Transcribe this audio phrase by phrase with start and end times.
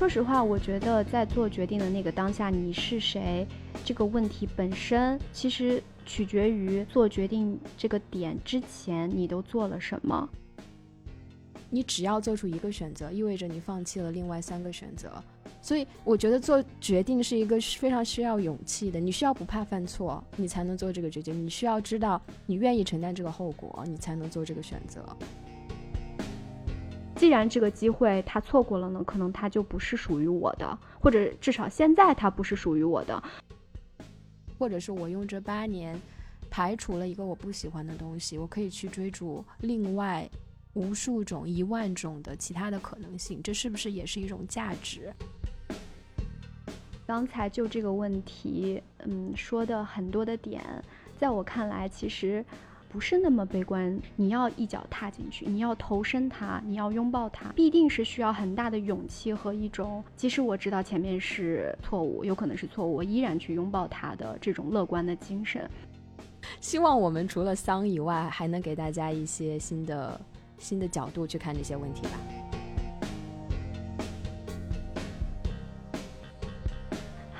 [0.00, 3.46] 说实话，我觉得在做决定的那个当下，你是谁
[3.84, 10.26] 这个问题本身，其实取决于做决定这个点之前你都做了什么。
[11.68, 15.22] 你只要做出一个选择，意味着你放弃了另外三个选择。
[15.60, 18.98] 所以我觉得做决定是一个非常需要勇气的。
[18.98, 21.44] 你需要不怕犯错，你才能做这个决定。
[21.44, 25.04] 你需要知道你愿意承担这个后果，你才能做这个选择。
[27.20, 33.22] 既然这个机会他错过了呢，可能他就不是属于我的，或者至少现在他不是属于我的，
[34.58, 36.00] 或者是我用这八年
[36.48, 40.26] 排除了一个我不喜欢的东西，我可以去追逐另外。
[40.74, 45.12] 无数种、一万种的其他的可能性，这是不是也是一种价值？
[47.04, 50.62] 刚才就这个问题，嗯，说的很多的点，
[51.18, 52.42] 在我看来，其实
[52.90, 53.98] 不是那么悲观。
[54.16, 65.70] 你要一脚踏进去，你要投身它，你要拥抱它，必定是需要很大的勇气和一种，即使我知道前面是错误，有可能是错误，我依然去拥抱它的这种乐观的精神。
[66.60, 70.20] 希望我们除了丧以外，还能给大家一些新的。
[70.60, 72.49] 新的角度去看这些问题吧。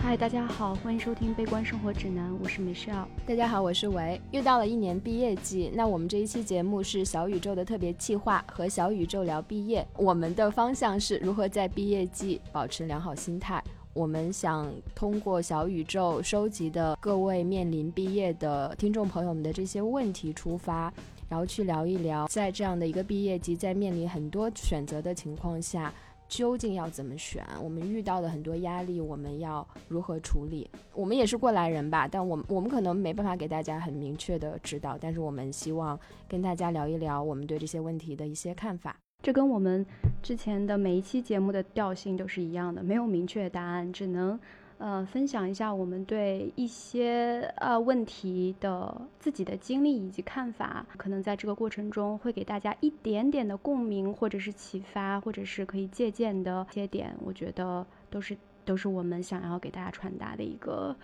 [0.03, 3.07] 嗨，大家好，欢迎收听《悲观生活指南》，我是梅笑。
[3.27, 4.19] 大家好，我是维。
[4.31, 9.87] 又到了一年毕业季，那我们这一期节目是小宇宙的特别企划，和小宇宙聊毕业。
[9.99, 13.63] 我们的方向是如何在毕业季保持良好心态。
[13.93, 20.93] 我们想通过小宇宙收集的各位面临毕业的听众朋友们的这些问题出发。
[21.29, 25.95] 然后去聊一聊，在这样的一个毕业季，在面临很多选择的情况下，
[26.31, 27.45] 究竟要怎么选？
[27.61, 30.71] 我们遇到的很多压力，我们要如何处理？
[30.95, 38.97] 我们也是过来人吧，但我们我们可能没办法给大家很明确的指导，但是我们希望跟大家聊一聊我们对这些问题的一些看法。
[39.23, 39.85] 这跟我们
[40.23, 44.39] 之前的每一期节目的调性都是一样的，没有明确答案，只能。
[44.81, 60.97] 呃，分享一下我们对一些呃问题的自己的经历以及看法，可能在这个过程中会给大家一点点的共鸣，或者是启发，或者是可以借鉴的一些点，我觉得都是都是我们想要给大家传达的一个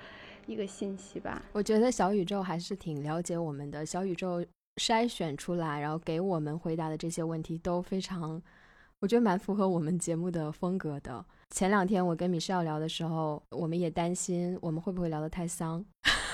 [0.46, 1.42] 一个信息吧。
[1.52, 4.42] 我觉得小宇宙还是挺了解我们的，小宇宙
[4.76, 8.42] 筛选出来，然后给我们回答的这些问题都非常。
[9.00, 11.24] 我觉得蛮符合我们节目的风格的。
[11.50, 15.84] 前两天我跟米少聊的时候，我们也担心我们会不会聊得太丧，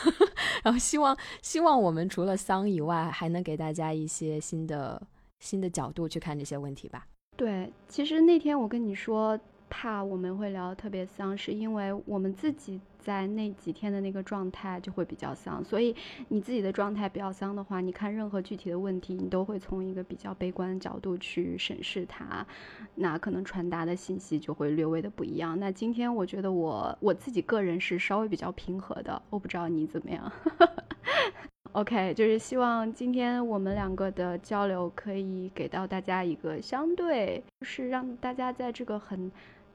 [0.63, 5.01] 然后希望希望我们除了丧以外，还能给大家一些新的
[5.41, 7.07] 新的角度去看这些问题吧。
[7.37, 9.39] 对，其实那天我跟你说。
[9.75, 15.95] 怕我们会聊得特别丧，是因为我们自己在那几天的那个状态就会比较丧，所以
[16.29, 22.47] 你自己的状态比较丧的话，你看任何具体的问题，你都会从一个比较悲观的角度去审视它，
[22.95, 25.59] 那可能传达的信息就会略微的不一样。
[25.59, 30.33] 那今天我觉得我我自己个人是稍微比较平和的，我不知道你怎么样。
[31.73, 39.33] OK，就是希望今天我们两个的交流可以给到大家一个相对，就是让大家在这个很。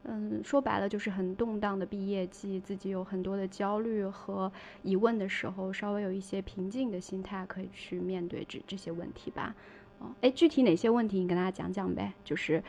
[0.10, 4.50] 嗯，说白了就是很动荡的毕业季，自己有很多的焦虑和
[4.82, 9.54] 疑问的时候，稍微有一些平静的心态，可以去面对这这些问题吧。
[10.00, 12.14] 哦，哎，具体哪些问题，你跟大家讲讲呗？
[12.24, 12.64] 就是，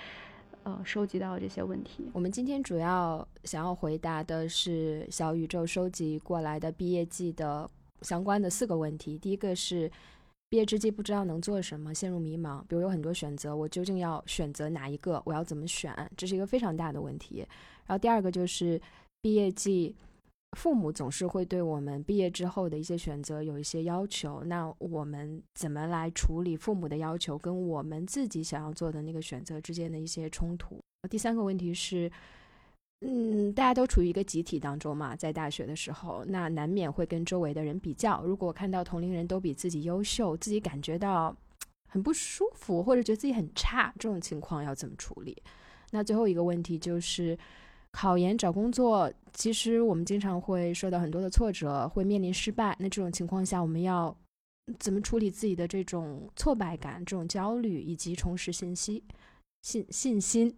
[0.65, 2.11] 呃，收集到这些问题。
[2.13, 7.71] 我们今天主要想要回答的是小宇宙收集过来的毕业季的
[8.03, 9.17] 相关的四个问题。
[9.17, 9.89] 第一个是。
[10.51, 12.63] 毕业之际不知道能做什么，陷入迷茫。
[12.67, 15.23] 比如有很多选择，我究竟要选择哪一个？
[15.27, 15.95] 我要怎么选？
[16.17, 17.47] 这是一个非常大的问题。
[17.87, 18.81] 然后第二个就是
[19.21, 19.95] 毕业季，
[20.57, 24.43] 父母总是会对我们毕业之后的一些选择有一些要求。
[24.45, 30.81] 那我们怎么来处理父母的要求跟我们自己想要做的那个选择之间的一些冲突？
[31.11, 32.11] 第三个问题是。
[33.01, 38.25] 嗯，大家都处于一个集体当中嘛，在大学的时候，那难免会跟周围的人比较。
[38.25, 41.37] 如果看到同龄人都比自己优秀，自己感觉到
[41.89, 45.41] 很不舒服，或者觉得自己很差，这种情况要怎么处理？
[45.93, 47.39] 那最后一个问题就是，
[47.93, 52.77] 考研找工作，其实我们经常会受到很多的挫折，会面临失败。
[52.81, 54.15] 那这种情况下，我们要
[54.81, 59.05] 怎么处理自己的这种挫败感、这种焦虑，以及重拾信息、
[59.63, 60.53] 信信心？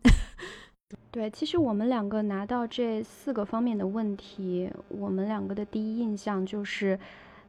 [1.10, 6.98] 对，其实我们两个拿到这四个方面的问题，我们两个的第一印象就是，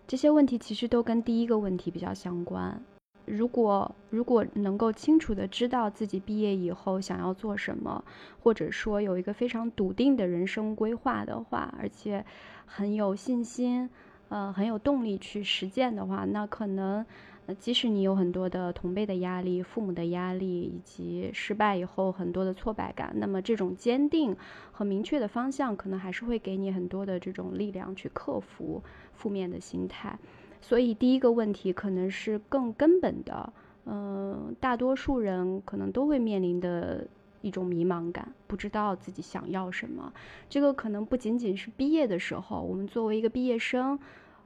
[0.07, 2.81] 这些问题其实都跟第一个问题比较相关。
[3.25, 8.03] 如果如果能够清楚的知道自己毕业以后想要做什么，
[8.41, 12.25] 或者说有一个非常笃定的人生规划的话，而且
[12.65, 13.89] 很有信心，
[14.29, 17.05] 呃，很有动力去实践的话，那可能。
[17.47, 24.37] 呃，即使你有很多的同辈的压力、父母的压力，以及失败以后很多的挫败感，那么这种坚定
[24.71, 28.83] 和明确的方向，可能还是会给你很多的这种力量去克服
[29.13, 30.17] 负面的心态。
[30.61, 33.51] 所以第一个问题可能是更根本的，
[33.85, 37.07] 嗯，大多数人可能都会面临的
[37.41, 40.13] 一种迷茫感，不知道自己想要什么。
[40.47, 43.97] 这个可能不仅仅是毕业的时候，我们作为一个毕业生。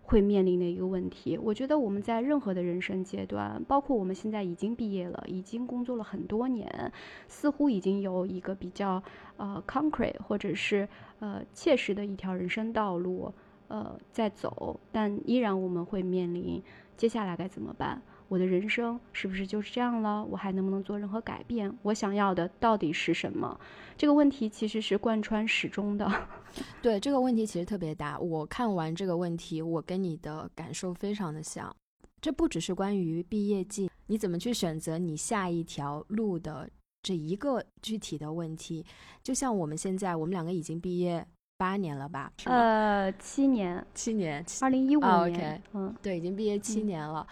[0.08, 6.92] 会面临的一个问题，我觉得我们在任何的人生阶段，包括我们现在已经毕业了，已经工作了很多年，
[7.28, 9.02] 似乎已经有一个比较
[9.38, 10.88] 呃 concrete 或者是
[11.20, 13.34] 呃切实的一条人生道路
[13.68, 16.62] 呃在走，但依然我们会面临
[16.96, 18.00] 接下来该怎么办。
[18.28, 20.24] 我的人生是不是就是这样了？
[20.26, 21.72] 我还能不能做任何改变？
[21.84, 23.60] 我想要的到底是什么？
[23.98, 26.12] 这个问题其实是贯穿始终的。
[26.82, 28.20] 对这个问题其实特别大。
[28.20, 31.74] 我看完这个问题，我跟你的感受非常的像。
[32.20, 36.68] 这不只是关于毕业季，你怎么去选择你下一条路的
[37.04, 38.84] 这一个具体的问题。
[39.22, 41.24] 就像我们现在，我们两个已经毕业
[41.58, 42.34] 八年了吧？
[42.46, 45.62] 呃，七年，七年，二零一五年。
[45.74, 47.26] 嗯，对，已经毕业七年了。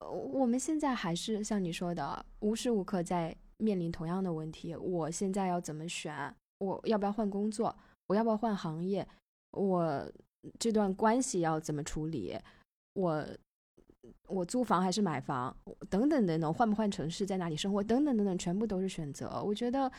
[0.00, 4.74] 我们现在还是像你说的，无时无刻在面临同样的问题。
[4.74, 6.34] 我现在要怎么选？
[6.58, 7.74] 我要不要换工作？
[8.06, 9.06] 我要不要换行业？
[9.52, 10.10] 我
[10.58, 12.38] 这段关系要怎么处理？
[12.94, 13.26] 我
[14.28, 15.54] 我租房还是买房？
[15.88, 17.26] 等等等等，换不换城市？
[17.26, 17.82] 在哪里生活？
[17.82, 19.42] 等等等等，全部都是选择。
[19.42, 19.92] 我觉得，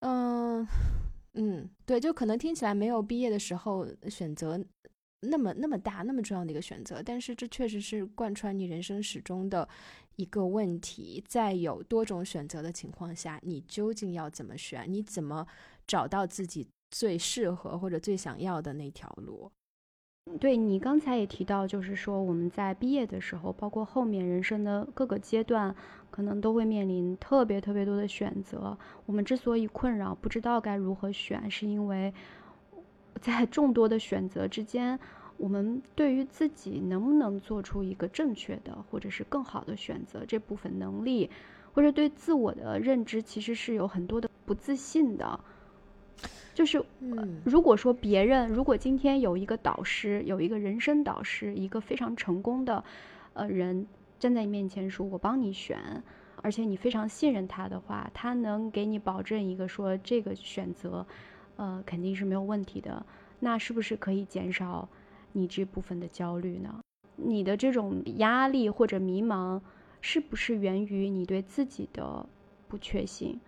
[0.00, 0.66] 嗯
[1.34, 4.60] 嗯，对，就可能听起来没有毕业的时候选择。
[5.22, 9.68] 那么那么大那么重要的一个选择，但是这确实是贯穿你人生始终的
[10.16, 11.22] 一个问题。
[11.28, 14.90] 在有多种选择的情况下，你究竟要怎么选？
[14.90, 15.46] 你怎么
[15.86, 19.50] 找到自己最适合或者最想要的那条路？
[20.38, 25.74] 对你刚才也提到，就是说我们在毕业的时候，包括后面人生的各个阶段，
[26.10, 28.78] 可能都会面临特别特别多的选择。
[29.04, 32.14] 我们之所以困扰，不知道该如何选，是因为。
[33.20, 34.98] 在众多的选择之间，
[35.36, 41.30] 我们对于自己能不能做出一个正确的或者是更好的选择这部分能力，
[41.72, 45.40] 或者对自我的认知，其实是有很多的不自信的。
[46.52, 46.84] 就是，
[47.44, 52.84] 如果说别人，如果今天有一个导师，有一个人生导师，一个非常成功的
[53.32, 53.86] 呃人
[54.18, 55.78] 站在你面前说：“我帮你选”，
[56.42, 61.06] 而且你非常信任他的话，他能给你保证一个说这个选择。
[61.60, 63.04] 呃，肯定是没有问题的。
[63.38, 64.88] 那是不是可以减少
[65.32, 66.80] 你这部分的焦虑呢？
[67.16, 69.60] 你的这种压力或者迷茫，
[70.00, 72.26] 是不是源于你对自己的
[72.66, 73.38] 不确信？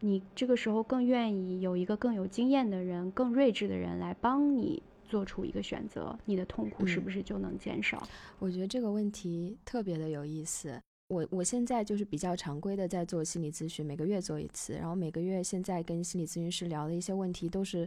[0.00, 8.02] 你这个时候更愿意有一个更有经验的人、更睿智的人来帮你做出一个选择，你的痛苦是不是就能减少？
[8.40, 10.82] 我觉得这个问题特别的有意思。
[11.12, 17.86] 我我现在就是比较常规的在做心理咨询，每个月做一次，然后每个月现在跟心理咨询师聊的一些问题都是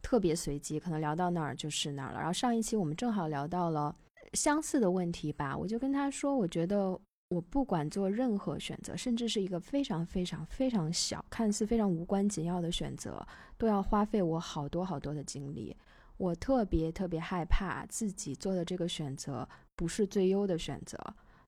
[0.00, 2.18] 特别随机，可能聊到哪儿就是哪儿了。
[2.18, 3.92] 然后上一期我们正好聊到了
[4.34, 6.96] 相似的问题吧，我就跟他说，我觉得
[7.30, 13.26] 我不管做任何选择，甚至是一个非常非常非常小、看似非常无关紧要的选择，
[13.58, 15.76] 都要花费我好多好多的精力。
[16.18, 20.96] 我特别特别害怕自己做的这个选择不是最优的选择。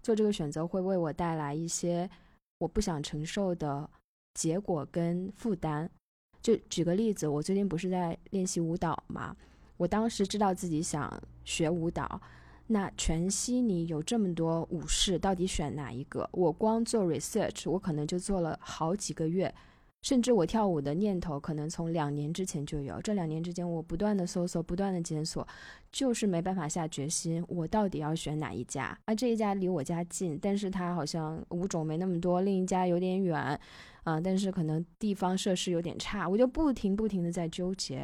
[0.02, 2.08] 做这个选择会为我带来一些
[2.58, 3.88] 我不想承受的
[4.34, 5.88] 结果跟负担。
[6.42, 9.37] 就举个例子，我最近不是在练习舞蹈嘛？
[9.76, 12.21] 我当时知道自己想学舞蹈，
[12.66, 16.28] 那全悉尼有这么多舞室，到底选哪一个？
[16.32, 19.54] 我光做 research，我可能就做了好几个月。
[20.02, 25.47] 甚至我跳舞的念头可能从两年之前就有，这两年之间我不断的搜索，不断的检索，
[25.90, 28.99] 就是没办法下决心，我到底要选哪一家？
[29.04, 33.59] 啊，这一家离我家近，但是它好像舞种没那么多；另一家有点远，
[34.02, 37.99] 啊，但是可能地方设施有点差，我就不停不停的在纠结，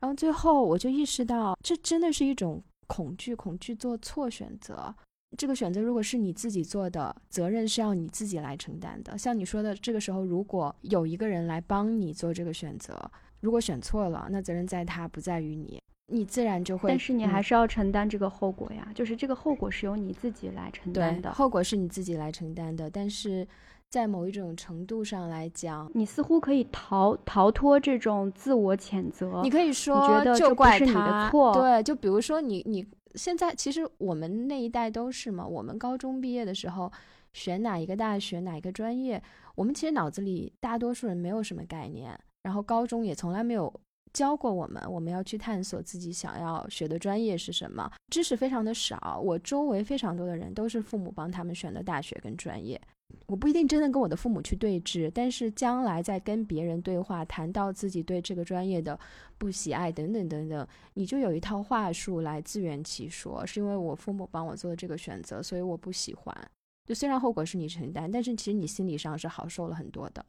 [0.00, 4.94] 然后最后我就意识到，这真的是一种恐惧，恐惧做错选择。
[5.36, 9.16] 这个选择如果是你自己做的，责任是要你自己来承担的。
[9.16, 12.98] 像你说的，这个时候如果有一个人来帮你做这个选择，
[13.40, 16.88] 如果选错了，那责任在他，不在于你，你自然就会。
[16.88, 21.30] 但是你还是要承担这个后果呀，就是这个后果是由你自己来承担的。
[21.32, 23.46] 后果是你自己来承担的，但是
[23.90, 29.42] 在某一种程度上来讲，你似乎可以逃逃脱这种自我谴责。
[29.44, 31.52] 你可以说，觉得就怪是你的错。
[31.52, 32.84] 对，就比如说你你。
[33.18, 36.90] 现在其实我们那一代都是嘛，我们高中毕业的时候
[37.32, 39.20] 选哪一个大学哪一个专业，
[39.56, 43.72] 我们其实脑子里大多数人没有什么概念，然后高中也从来没有
[44.12, 47.90] 教过我们，我们要去探索自己想要学的专业是什么。
[48.10, 52.80] 知识非常的少，我周围非常多的人都是父母帮他们选的大学跟专业。
[53.26, 58.98] 我不一定真的跟我的父母去对峙，但是将来在跟别人对话，谈到自己对这个专业的
[59.36, 66.50] 不喜爱等等等等，你就有一套话术来自圆其说，是因为我父母帮我做的这个选择，所以我不喜欢。
[66.86, 70.24] 就虽然后果是你承担，但是其实你心理上是好受了很多的。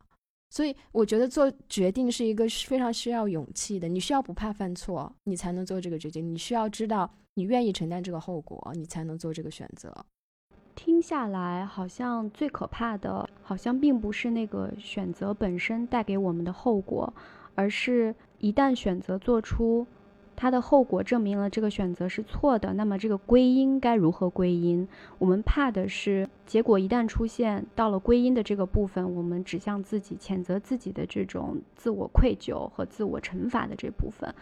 [0.49, 6.27] 所以我觉得做决定是一个非常需要勇气的，你需要不怕犯错，你才能做这个决定。
[6.27, 10.05] 你需要知道你愿意承担这个后果，你才能做这个选择。
[10.81, 17.13] 听下来，好像最可怕的，好像并不是那个选择本身带给我们的后果，
[17.53, 19.85] 而是一旦选择做出。
[20.37, 24.87] 它的后果证明了这个选择是错的，那么这个归因该如何归因？
[25.17, 34.33] 我们怕的是结果一旦出现，到了归因的这个部分，我们指向自己、谴责自己的这种自我愧疚和自我惩罚的这部分。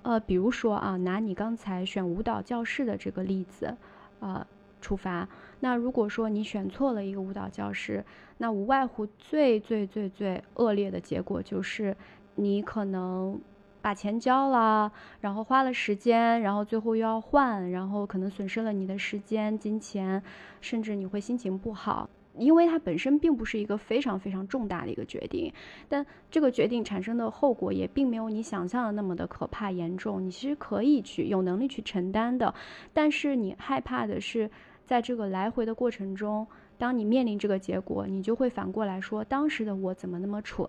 [0.00, 3.76] 呃，比如说啊，拿你刚才选舞蹈教室的这个例子，
[4.20, 4.46] 呃，
[4.80, 5.28] 出发。
[5.60, 8.04] 那如果说你选错了一个舞蹈教室，
[8.38, 11.96] 那无外乎最最最最恶劣的结果就是
[12.34, 13.40] 你可能。
[13.82, 14.90] 把钱交了，
[15.20, 20.20] 然后花了时间，然后最后又要换，然后可能损失了你的时间、金钱，
[20.60, 25.52] 甚至你会心情不好，因为它本身并不是一个非常非常重大的一个决定，
[25.88, 32.54] 但这个决定产生的后果也并没有你想象的那么的可怕严重，你其实可以去有能力去承担的，
[32.92, 34.50] 但是你害怕的是
[34.84, 36.46] 在这个来回的过程中。
[36.78, 40.68] 当你面临这个结果，你就会反过来说，当时的我怎么那么蠢，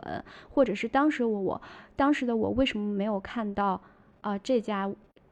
[0.49, 1.61] 或者是当时我我
[1.97, 3.81] 当时的我为什么没有看到
[4.21, 4.89] 啊这家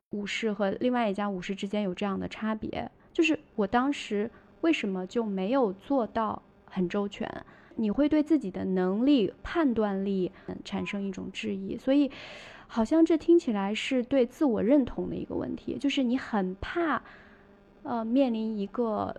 [0.09, 2.91] 武士和另外一家武士之间有这样的差别？
[3.13, 4.29] 就是我当时
[4.65, 7.29] 为什么就没有做到很周全？
[7.75, 10.31] 你会对自己的能力判断力
[10.63, 12.09] 产生一种质疑，所以
[12.65, 16.99] 好像这听起来是对自我认同的一个问题，就是你很怕
[17.83, 19.15] 呃面临一个。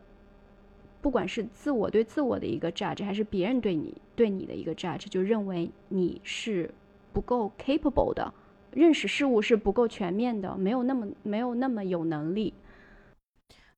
[1.00, 6.68] 不管是自我对自我的一个 judge，还是别人对你对你的一个 judge，就认为你是
[7.12, 8.34] 不够 capable 的，
[8.72, 12.52] 认识事物是不够全面的，没有那么没有那么有能力。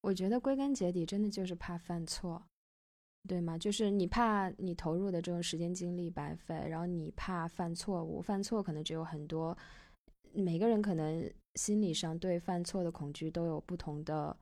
[0.01, 2.43] 我觉得归根结底，真的就是怕犯错，
[3.29, 3.59] 对吗？
[3.59, 9.57] 就是你怕你投入的这种时间精力白费，然后你怕犯错误，犯错可能就有很多，
[10.33, 14.37] 每个人可能心理上对犯错的恐惧都有不同的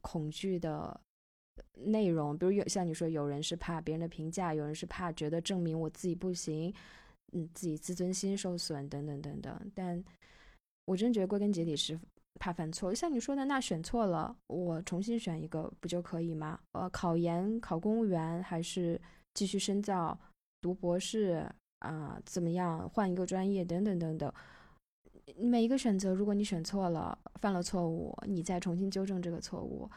[0.00, 1.00] 恐惧的。
[1.74, 6.72] 内容，比如有像你说，有人是怕别人的评价，有人是怕觉得证明我自己不行，
[7.32, 9.70] 嗯，自己自尊心受损等等等等。
[9.74, 10.02] 但
[10.86, 11.98] 我真觉得归根结底是
[12.40, 12.92] 怕犯错。
[12.92, 16.58] 像你说的，那选错了，我重新选一个不就可以吗？
[16.72, 19.00] 呃，考研考公务员，还是
[19.34, 20.18] 继续深造
[20.60, 21.46] 读博士
[21.80, 22.20] 啊？
[22.24, 22.88] 怎么样？
[22.88, 24.32] 换一个专业等等等等。
[25.36, 29.88] 每一个选择，如果你选错了，犯了错误，你再重新纠正这个错误。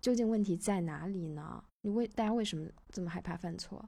[0.00, 1.62] 究竟问题在哪里呢？
[1.82, 3.82] 你为大家为什么这么害怕犯错？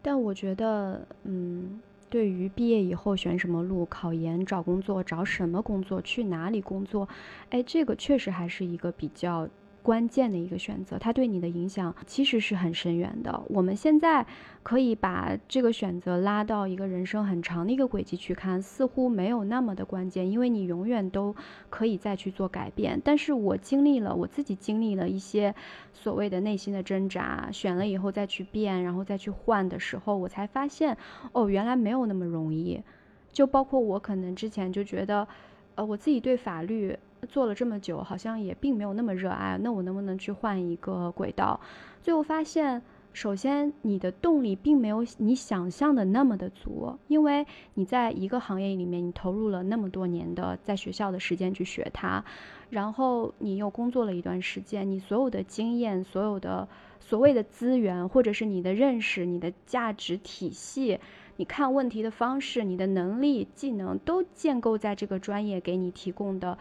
[0.00, 1.80] 但我觉得，嗯，
[2.16, 7.06] 对于毕业以后选什么路、考研、找工作、找什么工作、去哪里工作，
[7.50, 9.46] 哎，这个确实还是一个比较。
[9.86, 13.40] 关键的一个选择，它对你的影响其实是很深远的。
[13.46, 14.26] 我们现在
[14.64, 21.32] 可以把这个选择拉到一个人生很长的一个轨迹去看，似乎没有那么的关键，因为你永远都
[21.70, 23.00] 可以再去做改变。
[23.04, 25.54] 但是我经历了，我自己经历了一些
[25.92, 30.98] 所谓的内心的挣扎，选了以后再去变，然后再去换的时候，我才发现，
[31.30, 32.82] 哦，原来没有那么容易。
[33.30, 35.28] 就包括我可能之前就觉得，
[35.76, 36.98] 呃，我自己对法律。
[37.26, 39.58] 做了这么久，好像也并没有那么热爱。
[39.60, 41.60] 那我能不能去换一个轨道？
[42.02, 42.80] 最后发现，
[43.12, 52.24] 首先你的动力并没有你想象的那么的足，因为你在一个行业里面，你投入了那么多年的在学校的时间去学它，
[52.70, 56.68] 然后你又工作了一段时间，你所有的经验、所有的
[57.00, 61.00] 所谓的资源，或者是你的认识、你的价值体系。
[61.38, 66.56] 你看问题的方式、你的能力、技能都建构在这个专业给你提供的。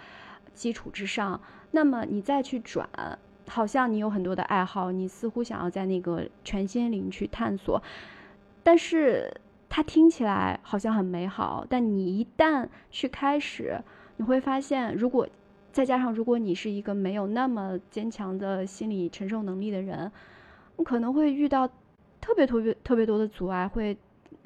[0.56, 1.40] 基础之上，
[1.72, 2.88] 那么你再去转，
[3.48, 7.80] 好像你有很多的爱好，你似乎想要在那个全新领域去探索，
[8.64, 9.32] 但是
[9.70, 13.80] 它听起来好像很美好，但你一旦去开始，
[14.18, 15.28] 你会发现，如果
[15.72, 20.12] 再加上如果你是一个没有那么坚强的心理承受能力的人，
[20.78, 21.68] 你可能会遇到
[22.20, 23.96] 特别特别特别多的阻碍，会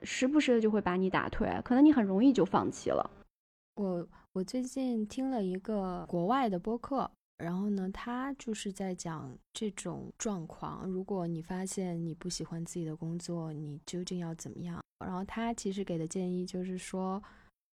[0.04, 3.10] 时不时的就会把你打退，可能你很容易就放弃了。
[3.76, 4.06] 我。
[4.34, 10.86] 我最近听了一个国外的播客，然后呢，他就是在讲这种状况。
[10.88, 14.80] 如果你发现你不喜欢自己的工作，你究竟要怎么样？
[15.04, 17.22] 然后他其实给的建议就是说，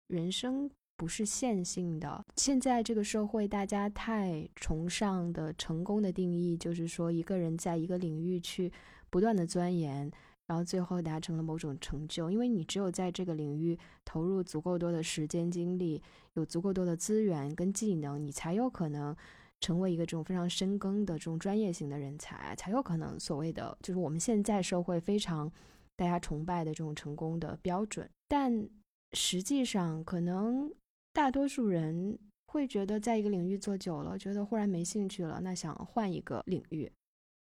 [0.08, 2.22] 人生不是线性的。
[2.36, 8.70] 现在这个社会，大家太崇尚的成功的定义，就是说一个人在一个领域去
[9.10, 10.12] 不断的钻研，
[10.51, 12.29] 然后最后达成了某种成就。
[12.29, 16.01] 因为你只有在这个领域投入足够多的时间精力，
[16.34, 19.15] 有足够多的资源跟技能，你才有可能
[19.62, 25.51] 成为一个这种非常深耕的这种专业型的人才，才有可能所谓的就是我们现在社会非常。
[25.98, 28.67] 大家崇拜的这种成功的标准，但
[29.12, 30.74] 实际上，可能
[31.13, 32.17] 大多数人
[32.48, 36.91] 会觉得，在一个领域做久了，觉得忽然没兴趣了，那想换一个领域，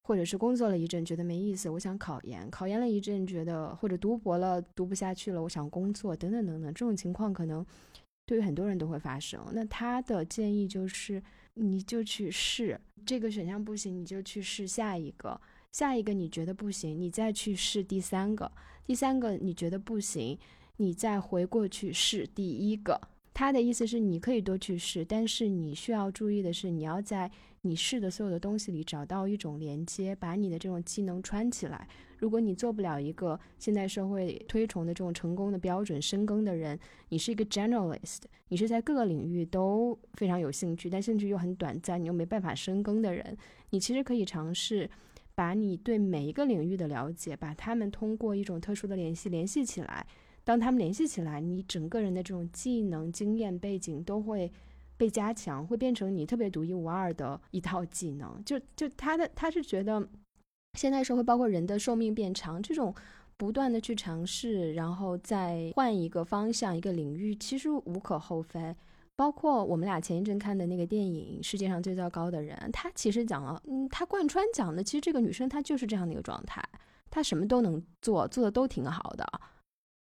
[0.07, 7.67] 或者是工作了一阵觉得没意思，我想考研，考研了一阵觉得，或者读博了读不下去了，我想工作，等等等等，这种情况可能
[8.25, 9.45] 对于很多人都会发生。
[9.53, 11.21] 那他的建议就是，
[11.55, 15.41] 你就去试这个选项不行，你就去试下一个。
[15.73, 18.53] 下一个你觉得不行，你再去试第三个，
[18.85, 20.39] 第三个你觉得不行，
[20.77, 23.01] 你再回过去试第一个。
[23.35, 27.29] 他的意思是你可以多去试，但是你需要注意的是，你要在
[27.67, 31.89] 你试的所有的东西里找到一种连接，把你的这种技能穿起来。
[32.19, 43.37] 如果你做不了一个现代社会推崇的这种成功的标准深耕的人，你是一个 generalist，你是在各个领域都非常有兴趣，但兴趣又很短暂，你又没办法深耕的人，
[43.71, 44.89] 你其实可以尝试。
[45.35, 50.07] 把你对每一个领域的了解，把他们通过一种特殊的联系联系起来。
[50.45, 54.51] 当他们联系起来，你整个人的这种技能、经验、背景都会
[54.97, 58.43] 被加强，会变成你特别独一无二的一套技能。
[58.45, 60.09] 就就他的他是觉得，
[60.79, 62.95] 现代社会包括人的寿命变长，这种
[63.37, 68.75] 不断的去尝试，然后再换一个方向、一个领域，其实无可厚非。
[69.15, 76.63] 包括我们俩前一阵看的那个电影《世界上最糟糕的人》，他其实讲了，嗯，他贯穿讲的，其实这个女生她就是这样的一个状态，
[77.11, 79.27] 她什么都能做，做的都挺好的，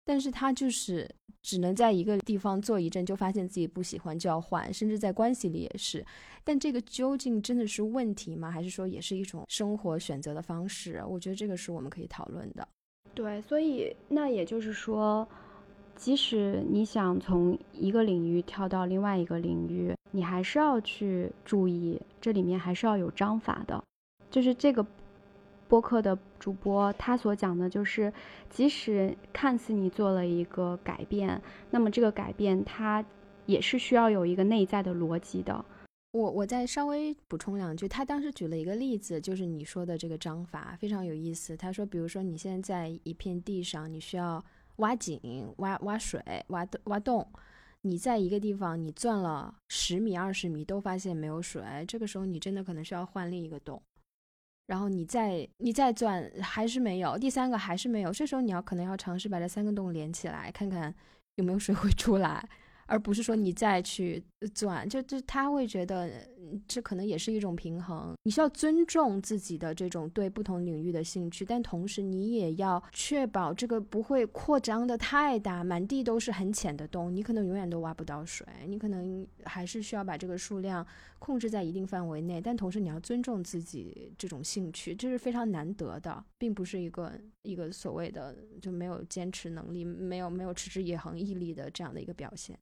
[0.05, 1.09] 但是他就是
[1.43, 6.05] 只能在一个地方做一阵，就发现自己不喜欢就要换，甚至在关系里也是。
[6.43, 8.51] 但这个究竟真的是问题吗？
[8.51, 11.03] 还是说也是一种生活选择的方式？
[11.09, 12.67] 我觉得这个是我们可以讨论的。
[13.15, 15.27] 对，所以那也就是说。
[15.97, 23.81] 即使你想从一个领域跳到另外一个领域，你还是要去注意，这里面还是要有章法的。
[24.29, 24.85] 就是这个
[25.69, 28.13] 播客的主播他所讲的，就是
[28.49, 33.05] 即使看似你做了一个改变，那么这个改变它
[33.47, 35.65] 也是需要有一个内在的逻辑的。
[36.13, 41.57] 我我再稍微补充两句，他当时举了一个例子，就是你说的这个章法非常有意思。
[41.57, 44.45] 他说，比如说你现在在一片地上，你需要。
[44.79, 47.25] 挖井、挖挖水、挖挖洞，
[47.83, 53.81] 你在一个地方你钻了十米、二十米都发现没有水，这个时候你真的可能需要换另一个洞，
[54.67, 60.95] 然后你再你再钻还是没有，第三个还是没有，这时候你要可能要尝试把这三个洞连起来，看看
[61.37, 62.49] 有没有水会出来。
[62.87, 64.23] 而不是说你再去
[64.55, 66.11] 钻，就就他会觉得
[66.69, 68.13] 这可能也是一种平衡。
[68.25, 78.47] 你需要尊重自己的这种对不同领域的兴趣，但同时你也要确保这个不会扩张的太大，满地都是很浅的洞，你可能永远都挖不到水。
[78.67, 80.87] 你可能还是需要把这个数量
[81.25, 87.11] 控制在一定范围内，但同时你要尊重自己这种兴趣，这是非常难得的，并不是一个
[87.41, 92.59] 一个所谓的就没有坚持能力、没有没有持之以恒毅力的这样的一个表现。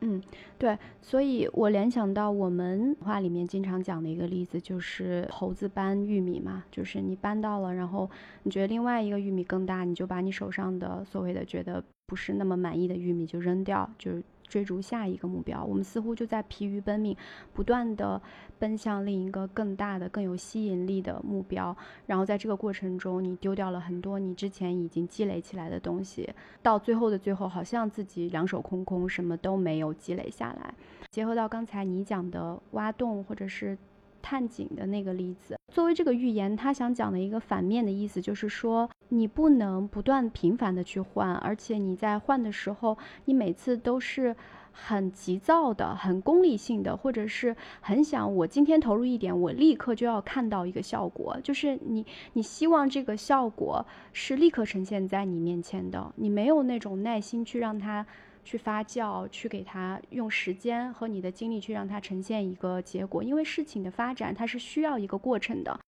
[0.00, 0.20] 嗯，
[0.58, 8.10] 对，所以我联想到我们话里面经常讲的一个例子，就是猴子搬玉米嘛，就是你搬到了，然后
[8.42, 14.20] 你觉得另外一个玉米更大，你就把你手上的所谓的觉得不是那么满意的玉米就扔掉，就是。
[14.50, 17.16] 追逐下一个目标，我们似乎就在疲于奔命，
[17.54, 18.20] 不断的
[18.58, 21.74] 奔向另一个更大的、更有吸引力的目标。
[22.06, 26.28] 然后在这个过程中，你丢掉了很多你之前已经积累起来的东西，
[26.60, 30.74] 到最后的最后，好像自己两手空空，什么都没有积累下来。
[31.10, 33.78] 结合到刚才你讲的挖洞或者是
[34.22, 38.88] 探井的那个例子，作为这个预言，他想讲的一个反面的意思就是说。
[39.12, 44.36] 你不能不断频繁的去换，而且你在换的时候，你每次都是
[44.70, 58.06] 很急躁的、很功利性的，或者是很想我今天投入一点，我立刻就要看到一个效果，就是你你希望这个效果是立刻呈现在你面前的，你没有那种耐心去让它
[58.44, 65.78] 去发酵，去给它用时间和你的精力去让它呈现一个结果，因为事情的发展它是需要一个过程的。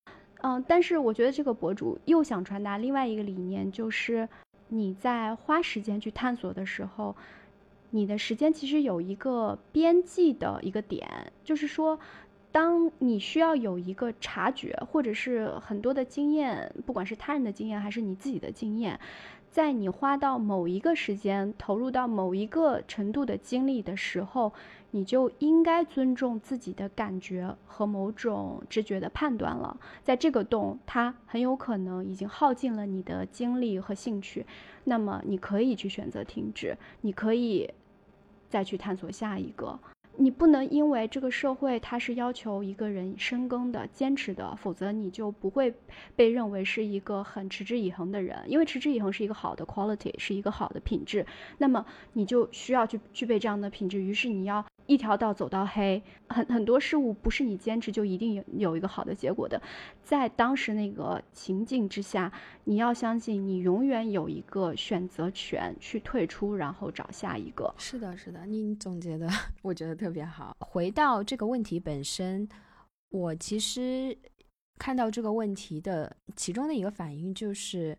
[0.43, 4.29] 嗯，但是我觉得这个博主又想传达另外一个理念，就是
[4.69, 7.15] 你在花时间去探索的时候，
[7.91, 11.99] 你的时间其实有一个边际的一个点，就是说，
[12.51, 18.99] 当你需要有一个察觉，或者是很多的经验，不管是他人的经验还是你自己的经验，
[19.53, 24.51] 在你花到某一个时间，投入到某一个程度的精力的时候，
[24.93, 29.77] 你就应该尊重自己的感觉和某种直觉的判断了。
[30.03, 34.47] 在这个洞，它很有可能已经耗尽了你的精力和兴趣，
[34.85, 37.71] 那么你可以去选择停止，你可以
[38.49, 39.79] 再去探索下一个。
[40.17, 45.75] 你不能因为这个社会它是要求一个人深耕的、坚持的，否则你就不会
[46.15, 48.39] 被认为是一个很持之以恒的人。
[48.47, 51.27] 因为持之以恒是一个好的 quality，是一个好的品质，
[51.59, 54.03] 那么你就需要去具备这样的品质。
[54.03, 54.65] 于是你要。
[54.87, 59.63] 一条道走到黑，很很多事物不是你坚持就一定有有一个好的结果的。
[60.03, 62.31] 在当时那个情境之下，
[62.65, 67.73] 你要相信你永远有一个选择权去退出，然后找下一个。
[67.79, 69.29] 是的，是的，你总结的
[69.63, 70.57] 我觉得特别别好。
[70.61, 72.49] 回到这个问题本身，
[73.09, 74.17] 我其实
[74.79, 77.97] 看到这个问题的其中的一个反应就是。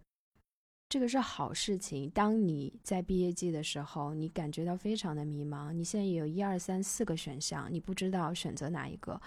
[0.90, 2.08] 这个是好事情。
[2.12, 9.20] 当你在毕业季的时候，你感觉到非常的迷茫，你现在有一二三四个选项，你不知道选择哪一个。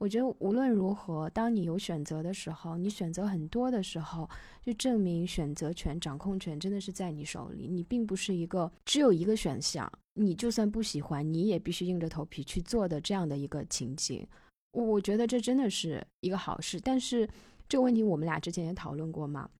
[0.00, 4.26] 我觉得无论如何，当你有选择的时候，你选择很多的时候，
[4.62, 7.68] 就证明选择权、掌控权真的是在你手里。
[7.68, 14.26] 你并不是一个只有一个选项，你就算不喜欢，你也必须硬着头皮去做的这样的一个情景。
[14.72, 16.80] 我我觉得这真的是一个好事。
[16.80, 17.28] 但是
[17.68, 19.50] 这个问题我们俩之前也讨论过嘛。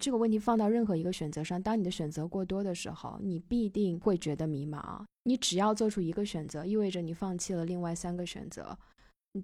[0.00, 5.04] 这个问题放到任何一个选择上，当你的选择过多的时候，你必定会觉得迷茫。
[5.24, 8.76] 你只要做出一个选择，意味着你放弃了另外三个选择，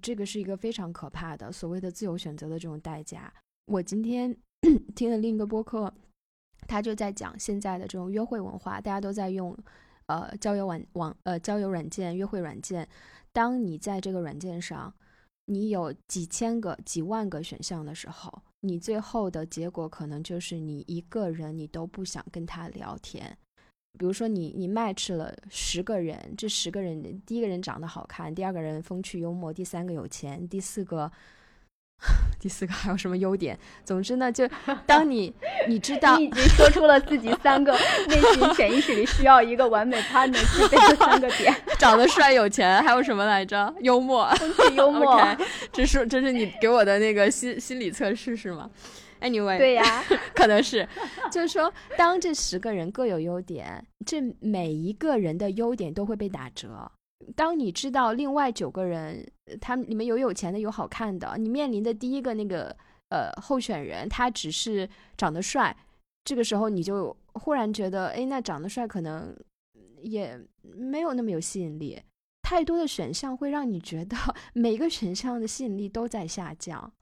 [0.00, 3.32] 这个是一个非常可怕的所谓的自由选择的这种代价。
[3.66, 4.36] 我今天
[4.94, 5.92] 听了另一个播客，
[6.66, 9.56] 他就在讲现在的这种约会文化，大家都在用
[10.06, 12.88] 呃交友网网呃交友软件、约会软件。
[13.32, 14.94] 当你在这个软件上，
[15.46, 18.42] 你有几千个、几万个选项的时候。
[18.64, 23.36] 你最后的结果可能就是你一个人你都不想跟他聊天，
[23.98, 31.10] 比如说你你 match 了十个人，这十个人第一个人长得好看，第二个人风趣幽默，第三个有钱，第四个。
[32.40, 33.56] 第四个还有什么优点？
[33.84, 34.44] 总之呢，就
[34.84, 35.32] 当你
[35.68, 37.72] 你知道，你已经说出了自己三个
[38.10, 43.72] 内心潜意识里需要一个完美 partner 具备的三个点：长得帅、有钱，还有什么来着？
[43.82, 45.16] 幽默，风趣幽默。
[45.72, 48.68] 这是这是你给我的那个心心理测试是吗
[49.22, 50.02] ？Anyway，对呀，
[50.34, 50.86] 可能是，
[51.30, 56.90] 就是说，当这十个人各有优点，这每一个人的优点都会被打折。
[57.36, 59.24] 当你知道另外九个人，
[59.60, 62.76] 他们里面有有钱的，有好看的，你面临的第一个那个
[63.10, 65.76] 呃候选人，他只是长得帅，
[66.24, 69.34] 这个时候你就忽然觉得，哎，那长得帅可能
[70.02, 72.02] 也没有那么有吸引力。
[72.42, 74.16] 太多的选项会让你觉得
[74.52, 76.92] 每个选项的吸引力都在下降，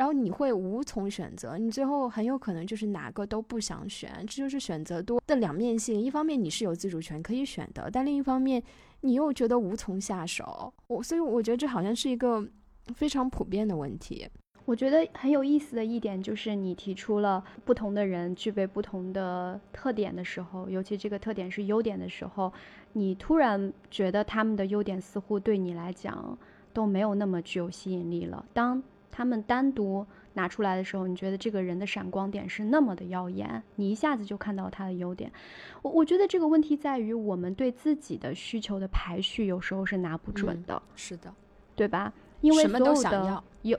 [0.00, 4.10] 然后你会无从选择，你最后很有可能就是哪个都不想选。
[4.20, 8.62] 这就是选择多的两面性，一方面你是有自主权可以选的，但另一方面。
[9.02, 12.46] 你又觉得无从下手，我所以我觉得这好像是一个
[12.94, 14.28] 非常普遍的问题。
[14.66, 22.52] 我觉得很有意思的一点就是你提出了不同的人具备不同的特点的时候，尤其这个特点是优点的时候，
[22.92, 26.36] 你突然觉得他们的优点似乎对你来讲
[26.74, 28.44] 都没有那么具有吸引力了。
[28.52, 28.82] 当
[29.20, 30.06] 他们单独。
[30.34, 35.30] 拿出来的时候，你觉得这个人的闪光点是那么的耀眼，你一下子就看到他的优点。
[35.82, 40.80] 我我觉得这个问题在于我们对自己的需求的排序有时候是拿不准的。
[40.94, 41.34] 是的，
[41.74, 42.12] 对吧？
[42.42, 43.76] 因为什么都想要有，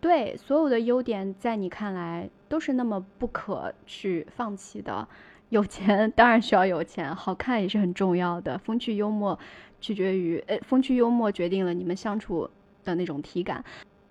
[0.00, 5.06] 对所有的优点在你看来都是那么不可去放弃的。
[5.50, 8.58] 有钱当然需要有钱，好看也是很重要的。
[8.58, 9.38] 风趣幽默
[9.80, 12.50] 取决于，呃，风趣幽默决定了你们相处
[12.82, 13.64] 的那种体感。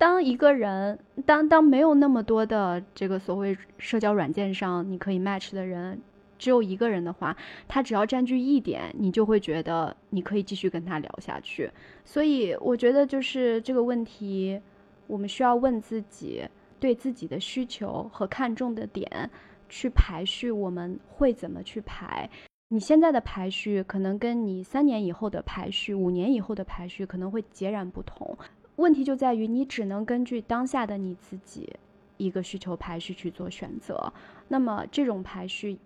[0.04, 5.98] 当一个人，当当没有那么多的这个所谓社交软件上你可以 match 的人，
[6.38, 7.34] 只有一个人的话，
[7.70, 11.72] 他只要占据一点，你就会觉得你可以继续跟他聊下去。
[12.04, 14.60] 所以我觉得就是这个问题，
[15.08, 16.46] 我们需要问自己，
[16.82, 19.30] 对自己的需求和看重的点
[19.70, 22.30] 去排序，我们会怎么去排？
[22.68, 28.38] 你现在的排序可能跟你三年以后的排序、五年以后的排序可能会截然不同。
[28.78, 31.70] 问题就在于你只能根据当下的你自己
[32.18, 34.12] 一个需求排序去做选择，
[34.48, 35.78] 那么这种排序，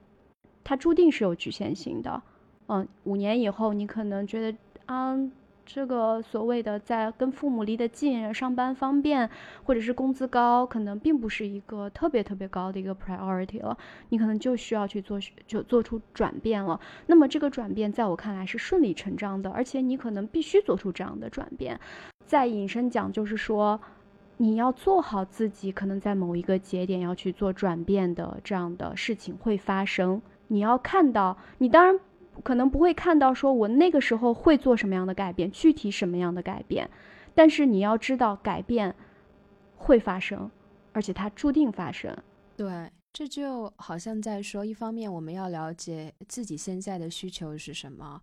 [0.63, 2.21] 它注定是有局限性的。
[2.67, 5.17] 嗯，五年以后你可能觉得啊，
[5.65, 9.29] 这个所谓的在跟父母离得近、上班方便，
[9.63, 13.77] 或者是工资高，可能并不是一个特别特别高的一个 priority 了，
[14.09, 16.79] 你可能就需要去做就做出转变了。
[17.05, 21.79] 那么这个转变在我看来是顺理成章的，而且你可能必须做出这样的转变。
[22.27, 23.79] 再引申讲，就是说。
[24.39, 30.21] 你要做好自己，可能在某一个节点要去做转变的这样的事情会发生。
[30.49, 31.99] 你要看到，你当然
[32.43, 36.87] 可能不会看到说我那个时候会做什么样的改变，具体什么样的改变，
[37.33, 38.93] 但是你要知道改变
[39.75, 40.51] 会发生，
[40.93, 42.15] 而且它注定发生。
[42.55, 48.21] 对，这就好像在说，一方面我们要了解自己现在的需求是什么，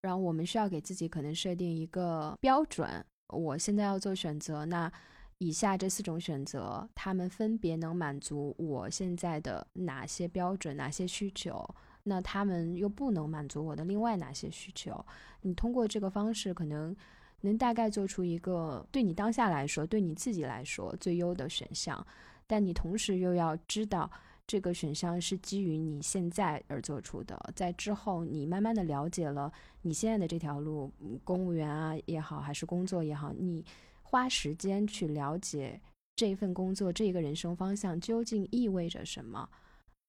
[0.00, 2.88] 然后我们需要给自己可能设定一个标准，
[3.32, 4.92] 我现在要做选择，那。
[5.38, 11.68] 以下这四种选择，他们分别能满足我现在的哪些标准、哪些需求？
[12.04, 15.04] 那他们又不能满足我的另外哪些需求？
[15.40, 16.94] 你通过这个方式，可能
[17.40, 22.06] 能大概做出一个对你当下来说、对你自己来说最优的选项。
[22.46, 24.08] 但你同时又要知道，
[24.52, 27.40] 这个选项是基于你现在而做出的。
[27.56, 30.92] 在之后，你慢慢的了解了你现在的这条路，
[31.24, 33.64] 公务员啊也好，还是工作也好，你。
[34.02, 35.80] 花时间去了解
[36.14, 39.48] 这一份工作、这一个人生方向究竟意味着什么，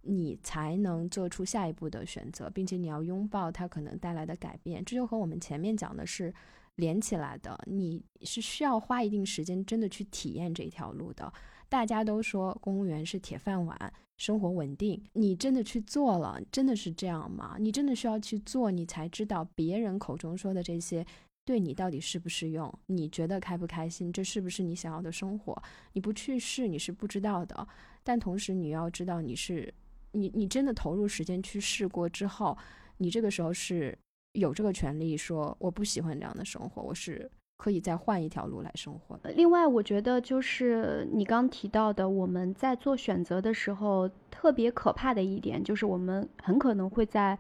[0.02, 4.84] 你才能做出下一步的选择，并且你要拥抱它可能带来的改变。
[4.84, 6.34] 这就和我们前面讲的是
[6.76, 7.58] 连起来的。
[7.66, 11.32] 你是需要花一定时间真的去体验这条路的。
[11.74, 15.04] 大家都说公务员是铁饭碗，生活稳定。
[15.14, 17.56] 你真的去做了，真的是这样吗？
[17.60, 21.04] 你真的需要去做，你才知道别人口中说的这些。
[21.44, 22.72] 对你到底适不适用？
[22.86, 24.14] 你觉得开不开心？
[24.14, 25.60] 这是不是你想要的生活？
[25.94, 27.68] 你不去试，你是不知道的。
[28.04, 29.74] 但同时，你要知道，你是
[30.12, 32.56] 你，你真的投入时间去试过之后，
[32.98, 33.98] 你这个时候是
[34.34, 39.20] 有这个权利说我不喜欢这样的生活，我是可以再换一条路来生活。
[39.36, 47.38] 另外，我觉得就是你刚提到的，我们在做选择的时候，特别可怕的一点就是我们很可能会在。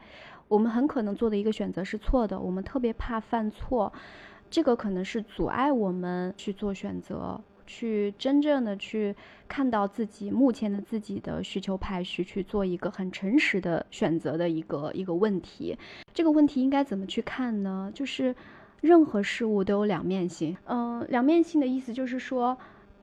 [0.50, 3.92] 我们很可能做的一个选择是错的，我们特别怕犯错，
[4.52, 9.16] 这个可能是阻碍我们去做选择，去真正的去
[9.48, 15.76] 看到自己目前的自己的需求排序，去做一个很诚实的选择的一个一个问题。
[16.14, 17.90] 这个问题应该怎么去看呢？
[17.92, 18.36] 就是
[18.84, 20.56] 任何事物都有两面性。
[20.66, 22.56] 嗯，两面性的意思就是说。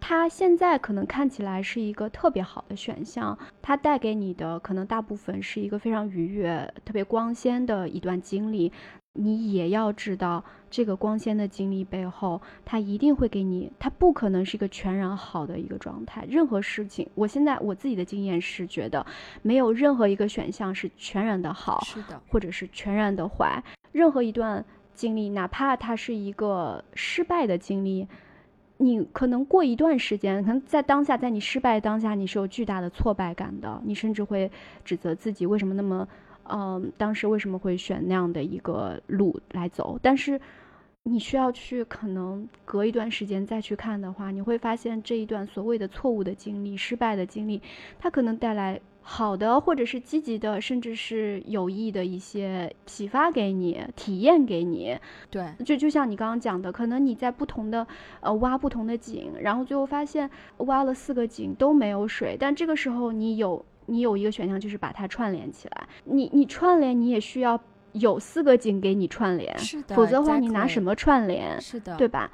[0.03, 8.73] 它现在可能看起来是一个特别好的选项，它带给你的可能大部分是一个非常愉悦、特别光鲜的一段经历。
[9.13, 16.25] 你也要知道，这个光鲜的经历背后，它一定会给你，它不可能是一个全然好的一个状态。
[16.27, 19.05] 任何事情，我现在我自己的经验是觉得，
[19.43, 23.63] 没有任何一个选项是全然的好，是的，或者是全然的坏。
[23.93, 24.65] 任何一段
[25.01, 28.07] 经历，哪怕它是一个失败的经历。
[28.77, 34.51] 你可能过一段时间，可能在当下，在你失败当下，你是有巨大的挫败感的，你甚至会
[34.85, 36.07] 指责自己为什么那么，
[36.45, 39.99] 嗯，当时为什么会选那样的一个路来走。
[40.03, 40.39] 但是，
[41.05, 47.63] 你需要去可能隔一段时间再去看的话，你会发现这一段所谓的错误的经历、失败的经历，
[47.99, 48.79] 它可能带来。
[49.13, 54.97] 好的，或者是积极的，甚至是有益的一些启发给你，体验给你。
[55.29, 57.85] 对，就就像你刚刚讲的，可能你在不同的
[58.21, 65.89] 呃挖不同的井，然后最后发现挖了四个井都没有水，但这个时候你有你有一个选项，就是把它串联起来。
[66.05, 71.61] 你你串联，你也需要有四个井给你串联，是的，否则的话你拿什么串联？
[71.61, 72.31] 是的，对吧？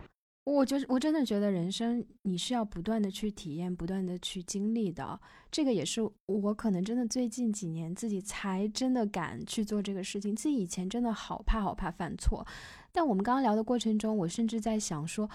[0.46, 5.20] 我觉得我真的觉得人生你是要不断的去体验，不断的去经历的。
[5.50, 10.36] 这个也是我可能真的最近几年自己才真的敢去做这个事情。
[10.36, 12.46] 自己以前真的好怕好怕犯错。
[12.92, 15.28] 但我们刚刚聊的过程中，我甚至在想说，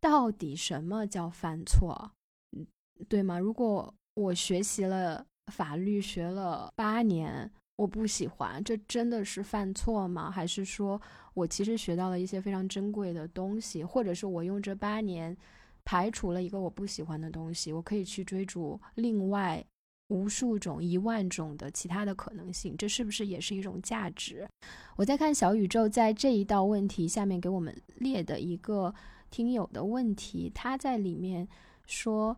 [0.00, 2.10] 到底什么叫犯错？
[2.56, 2.66] 嗯，
[3.08, 3.38] 对吗？
[3.38, 10.28] 如果我学习了法律学了八年，我不喜欢，这真的是犯错吗？
[10.28, 11.00] 还是说？
[11.34, 15.36] 我其实学到了一些非常珍贵的东西，或者是我用这八年
[15.84, 19.64] 排除了一个我不喜欢的东西，我可以去追逐另外
[20.08, 24.48] 无数种、一万种的其他的可能性，这是不是也是一种价值？
[24.96, 28.92] 我在看小宇宙在这一道问题下面给我们列的一个
[29.30, 31.46] 听友的问题，他在里面
[31.86, 32.36] 说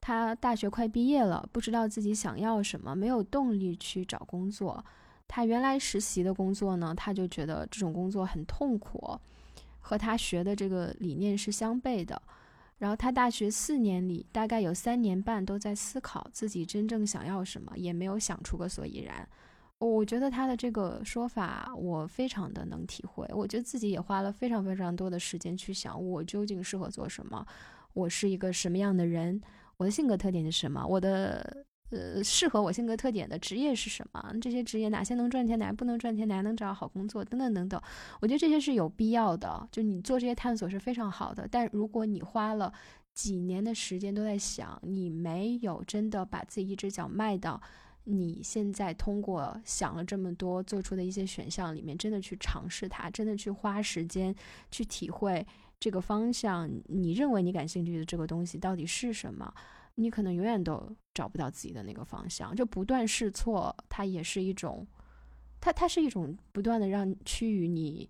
[0.00, 4.84] 他大学快毕业了，不知道自己想要什么，没有动力去找工作。
[5.26, 9.18] 他原来实习的工作呢，他就觉得这种工作很痛苦，
[9.80, 12.20] 和他学的这个理念是相悖的。
[12.78, 19.26] 然后他大学四年里，大概有三年半都在思考自己真正想要什么，也没有想出个所以然。
[19.78, 23.28] 我觉得他的这个说法，我非常的能体会。
[23.32, 27.44] 我觉得自己也花了非常非常多的时间去想，我究竟适合做什么，
[27.92, 29.40] 我是一个什么样的人，
[29.76, 31.66] 我的性格特点是什么，我的。
[31.94, 34.34] 呃，适合我性格特点的职业是什么？
[34.40, 37.80] 这些职业哪些能赚钱，哪些不能赚钱，哪些能找到好工作，等等等等。
[38.20, 41.46] 我觉得这些是有必要的，就你做这些探索是非常好的。
[41.50, 42.72] 但如果你花了
[43.12, 47.60] 几年的时间都在想，你没有真的把自己一只脚迈到
[48.04, 54.34] 你现在通过想了这么多做出的一些选项里面，真的去尝试它，真的去花时间
[54.70, 55.46] 去体会。
[55.80, 59.52] 这个方向，你认为你感兴趣的这个东西到底是什么？
[59.96, 64.86] 你可能永远都找不到自己的那个方向，就不断试错，它也是一种，
[65.60, 68.08] 它它是一种不断的让趋于你，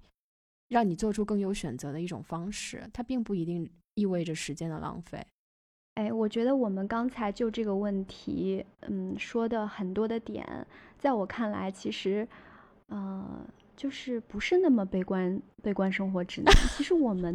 [0.69, 5.25] 让你做出更有选择的一种方式，它并不一定意味着时间的浪费。
[5.95, 10.67] 哎，我觉得我们刚才就这个问题，嗯，说的很多的点，
[10.99, 12.27] 在我看来，其实，
[12.89, 13.47] 呃。
[13.77, 16.55] 就是不是那么悲观，悲观生活指南。
[16.77, 17.35] 其实我们，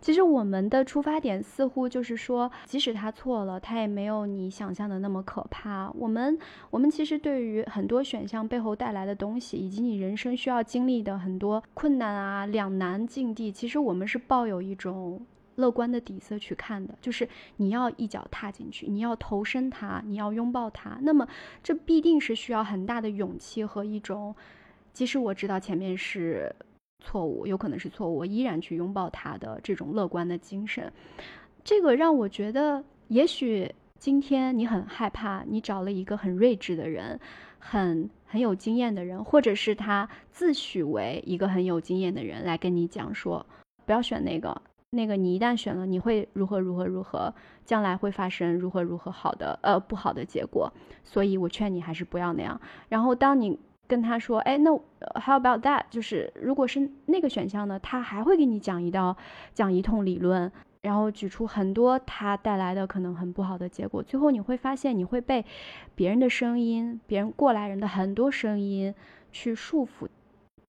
[0.00, 5.90] 其实我们的出发点似乎就是说，即使他错了，他也没有你想象的那么可怕。
[5.92, 6.38] 我们，
[6.70, 15.20] 我们其实对于很多选项背后带来的东西，以及你人生需要经历的很多困难啊、两难境地，其实我们是抱有一种
[15.56, 16.94] 乐观的底色去看的。
[17.00, 21.26] 就是你要一脚踏进去，你要投身它，你要拥抱它，那么
[21.62, 24.34] 这必定是需要很大的勇气和一种。
[24.92, 26.54] 即使我知道前面是
[26.98, 30.92] 错误，有可能是错误，我依然去拥抱他的这种乐观的精神。
[31.64, 37.18] 这个让我觉得，也许今天你很害怕，你找了一个很睿智的人，
[37.58, 43.46] 很很有经验的人，或者是他自诩为一个很有经验的人来跟你讲说，
[43.86, 47.32] 不要选那个，那个你一旦选了，你会如何如何如何，
[47.64, 50.70] 将来会发生如何如何好的呃不好的结果。
[51.04, 52.60] 所以我劝你还是不要那样。
[52.88, 53.58] 然后当你。
[53.90, 54.70] 跟他说，哎，那
[55.20, 55.82] how about that？
[55.90, 59.16] 就是如果是那个选项呢，他还会给你讲一道，
[59.52, 60.50] 讲一通理论，
[60.82, 64.00] 然后举出很多他带来的可能很不好的结果。
[64.00, 65.44] 最后你会发现，你会被
[65.96, 68.94] 别人的声音、别人过来人的很多声音
[69.32, 70.06] 去束缚，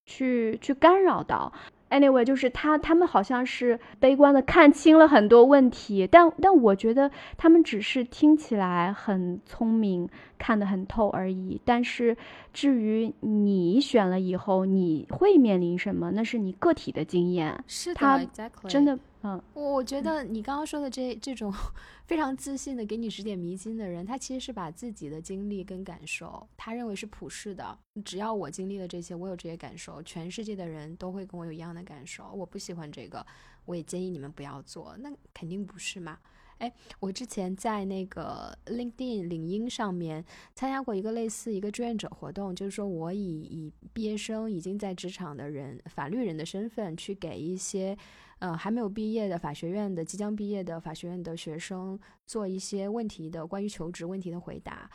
[0.06, 1.54] 去去干扰到。
[1.92, 11.60] Anyway，就是他，他们好像是悲观的看清了很多问题，但但我觉得他们只是听起来很聪明，看得很透而已。
[11.66, 12.16] 但是
[12.54, 17.62] 至于你选了以后你会面临什么，那是你个体的经验。
[17.68, 18.28] 是的，
[18.68, 18.98] 真的。
[19.24, 21.54] 嗯，我觉得你刚刚说的这这种
[22.08, 27.78] 非常自信的给你指点迷津的人，他其实是把自己的经历跟感受，他认为是普世的。
[28.04, 32.32] 只要我经历了这些，我有这些感受，全世界的人都会跟我有一样的感受。
[32.34, 33.24] 我不喜欢这个，
[33.66, 34.98] 我也建议你们不要做。
[34.98, 36.18] 那肯定不是嘛？
[36.58, 47.96] 哎，我之前在那个 LinkedIn 领英上面参加过一个类似一个志愿者活动，就是说我以以毕业生已经在职场的人，法律人的身份去给一些。
[48.42, 54.90] 呃，还没有毕业的法学院的、即将毕业的法学院的学生做一些问题的关于求职问题的回答。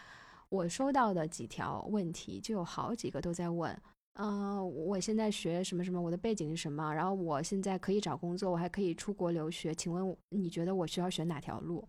[0.49, 3.81] 我收到的几条问题就有好几个都在问：，
[4.15, 6.03] 嗯，我现在学什么什么？
[6.03, 6.93] 我的背景是什么？
[6.93, 9.73] 然后我现在可以找工作，我还可以出国留学。
[9.73, 11.89] 请问你觉得我需要选哪条路？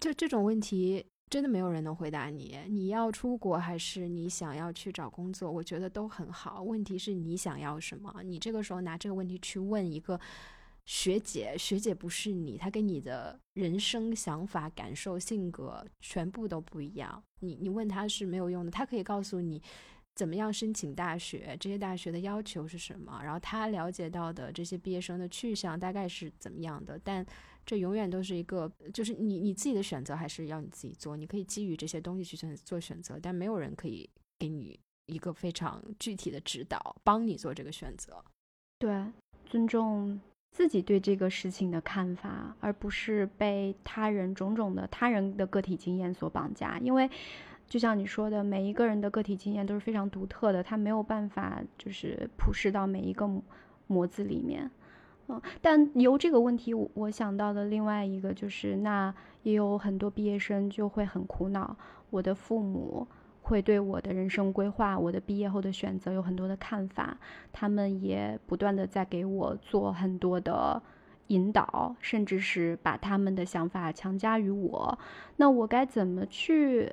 [0.00, 2.56] 就这种问题，真的没有人能回答你。
[2.68, 5.50] 你要出国还是你想要去找工作？
[5.50, 6.62] 我觉得都很好。
[6.62, 8.22] 问题是你想要什么？
[8.22, 10.20] 你这个时候拿这个问题去问一个。
[10.90, 17.22] 学姐，学姐不是你，她跟你的人生想法、感受、性格全部都不一样。
[17.38, 19.62] 你你问她是没有用的，她可以告诉你
[20.16, 27.00] 怎么样申请大学，这些大学的要求是什么，然后她了解到的这些毕业生的去向大概是怎么样的。
[27.04, 27.24] 但
[27.64, 31.16] 这永远都是一个，就是你你自己的选择还是要你自己做。
[31.16, 34.76] 你可以基于这些东西去选做选择，但没有人可以给你
[35.06, 38.24] 一个非常具体的指导，帮你做这个选择。
[38.76, 39.06] 对，
[39.46, 40.20] 尊重。
[40.50, 46.78] 自己对这个事情的看法，而不是被他人种种的他人的个体经验所绑架。
[46.80, 47.08] 因为，
[47.68, 53.28] 就像你说的，每一个人的个体经验都是非常独特的，他没有办法就是普世到每一个
[53.86, 54.70] 模子里面。
[55.28, 61.76] 嗯，但由这个问题，我我想到的另外一个就是，那也有很多毕业生就会很苦恼，
[62.10, 63.06] 我的父母。
[63.42, 67.16] 会对我的人生规划、我的毕业后的选择有很多的看法，
[67.52, 70.80] 他们也不断的在给我做很多的
[71.28, 74.98] 引导，甚至是把他们的想法强加于我。
[75.36, 76.92] 那我该怎么去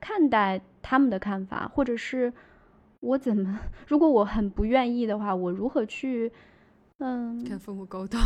[0.00, 2.32] 看待他们的看法，或者是
[3.00, 6.30] 我怎么， 如果我很不愿意的话，我如何去，
[6.98, 8.20] 嗯，跟父母沟通？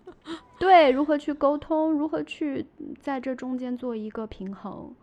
[0.58, 1.92] 对，如何去沟通？
[1.92, 2.66] 如何去
[3.00, 4.94] 在这中间做一个平衡？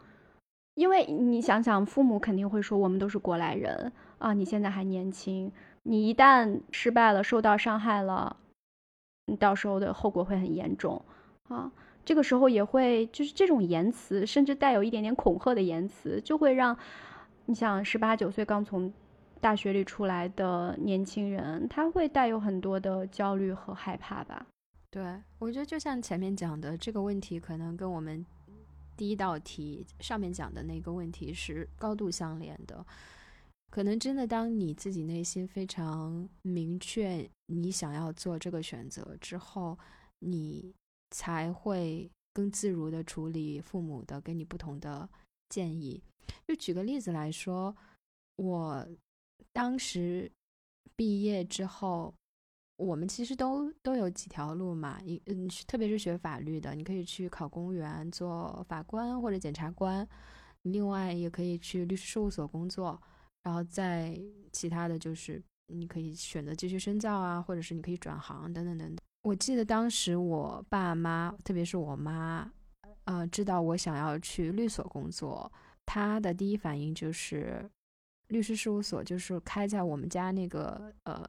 [0.76, 5.52] 因为你想想，父母肯定会说我们都是过来人啊，你现在还年轻，
[5.84, 8.38] 你一旦失败了，受到伤害了，
[9.26, 11.04] 你到时候的后果会很严重
[11.48, 11.72] 啊。
[12.04, 16.78] 这个时候也会就是这种言辞，甚至带有一点点恐吓的言辞，就会让
[17.46, 18.94] 你想十八九岁刚从
[19.42, 24.46] 大学里出来的年轻人，他会带有很多的焦虑和害怕吧。
[24.92, 25.04] 对，
[25.40, 28.26] 我觉得就像前面讲的这个问题，可能跟我们
[28.98, 32.86] 第一道题上面讲的那个问题是高度相连的。
[33.72, 39.78] 可能真的，当你自己内心非常明确你想要做这个选择之后，
[40.20, 40.74] 你
[41.12, 45.10] 才会更自如的处理父母的给你不同的
[45.50, 46.02] 建议。
[46.48, 47.76] 就举个例子来说，
[48.38, 48.88] 我
[49.52, 50.32] 当时
[50.96, 52.14] 毕业之后，
[52.78, 60.08] 我们其实都都有几条路嘛，一嗯，特别是学法律的，你可以去考公务员做法官或者检察官，
[60.64, 63.02] 另外也可以去律师事务所工作。
[63.44, 64.20] 然后在
[64.52, 68.98] 其他的就是你可以选择继续深造啊，或者是你可以转行等等等等。
[69.24, 72.52] 我记得当时我爸妈，特别是我妈，
[73.06, 75.52] 呃，知道我想要去律所工作，
[75.86, 77.70] 她的第一反应就是
[78.28, 81.24] 律师事务所就是开在我们家那个呃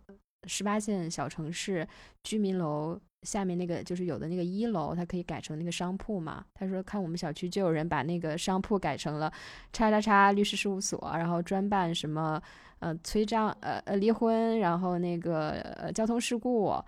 [0.46, 1.86] 十八线小城市
[2.22, 2.98] 居民楼。
[3.22, 6.44] 下面那个就是有的那个一楼，它可以改成那个商铺嘛。
[6.54, 9.28] 他说看我们小区就有人把那个商铺改成了
[9.72, 12.40] 叉叉叉律师事务所，然后专办什么
[12.78, 16.80] 呃催账呃呃离婚，然后那个呃交通事故，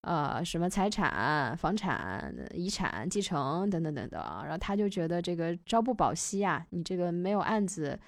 [0.00, 4.18] 呃什么财产、房产、遗产继承等等等等。
[4.44, 7.98] 然后他就觉得这个朝不保夕呀，你这个没有案子，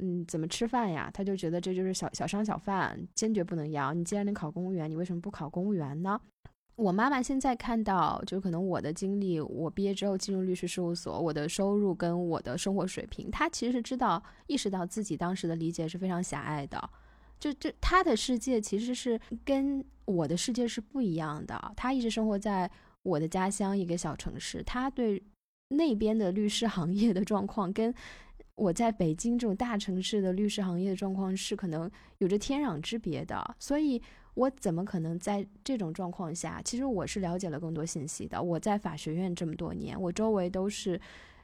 [0.00, 1.10] 嗯怎么吃饭呀？
[1.12, 3.94] 他就觉得这就是小小商小贩，坚决不能要。
[3.94, 6.20] 你既然能考公务员，你为什么不考公务员呢？
[6.76, 16.90] 我妈妈现在看到，就可能我的经历，我毕业之后进入律师事务所，我的收入跟我的生活水平，她其实是知道、意识到自己当时的理解是非常狭隘的。
[17.40, 21.72] 就就她的世界其实是跟我的世界是不一样的。
[21.74, 22.70] 她一直生活在
[23.02, 25.22] 我的家乡一个小城市，她对
[25.70, 27.94] 那边的律师行业的状况，跟
[28.56, 33.56] 我在北京这种大城市的律师行业的状况是可能有着天壤之别的。
[33.58, 34.02] 所以。
[34.36, 36.60] 我怎么可能在这种状况下？
[36.62, 38.42] 其实我是了解了更多信息的。
[38.42, 41.00] 我在法学院这么多年，我周围都是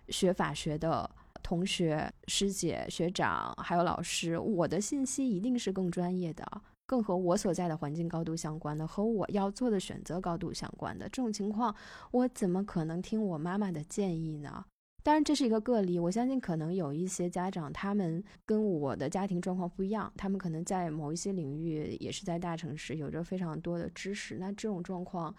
[0.09, 1.11] 学法学的
[1.43, 4.39] 同学、师姐、学长，还有老师。
[4.39, 6.47] 我的信息一定是更专业的，
[6.85, 11.09] 更和我所在的环境高度相关的，和我要做的选择高度相关的。
[11.09, 11.75] 这种情况，
[12.11, 14.67] 我怎么可能听我妈妈的建议呢？
[15.05, 15.99] 当然，这是一个个例。
[15.99, 24.37] 我相信，可能有一些家长，他们跟我的家庭状况不一样，他们可能在某一些领域，也是在大城市，有着非常多的知识。
[24.39, 25.35] 那这种状况，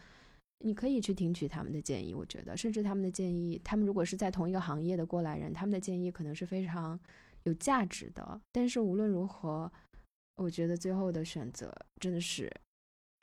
[0.59, 2.13] 你可以去听取他们的建议。
[2.13, 6.99] 我觉得，甚至他们的建议，他们如果是在同一个行业的过来人，他们的建议可能是非常
[7.43, 8.41] 有价值的。
[8.51, 9.71] 但是无论如何，
[10.35, 12.51] 我觉得最后的选择真的是。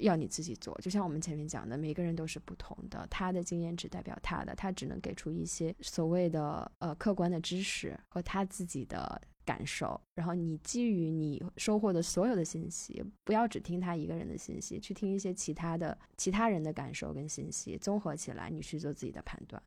[0.00, 10.00] 要你自己做，就像我们前面讲的，每个人都是不同的，他的经验只代表他的，他只能给出一些所谓的呃客观的知识和他自己的感受。
[10.14, 19.62] 然后你基于你收获的所有的信息，不要只听他一个人的信息，去听一些其他的其他人的感受跟信息，综合起来，你去做自己的判断。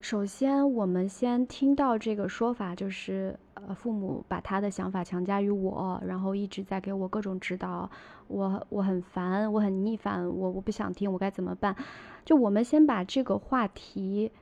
[0.00, 7.88] 首先，我们先听到这个说法，就是呃，父母把他的想法强加于我，然后一直在给我各种指导，
[8.26, 11.76] 我我很烦，我很逆反，我我不想听，我该怎么办？
[12.24, 14.32] 就我们先把这个话题，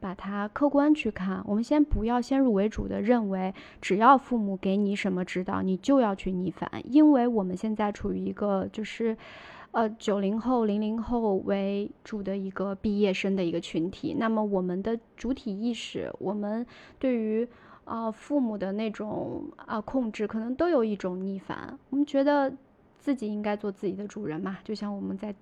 [0.00, 9.16] 把它客观去看，我们先不要先入为主的认为，只要父母给你什么指导，你就要去逆反，因为我们现在处于一个就是。
[9.74, 16.64] 呃，九零后、零零后为主的一个毕业生的一个群体，那么我们的主体意识，我们
[16.96, 17.46] 对于
[17.84, 21.76] 啊父母的那种啊控制，可能都有一种逆反。
[21.90, 22.52] 我们觉得
[23.00, 25.34] 自己应该做自己的主人嘛，就像我们在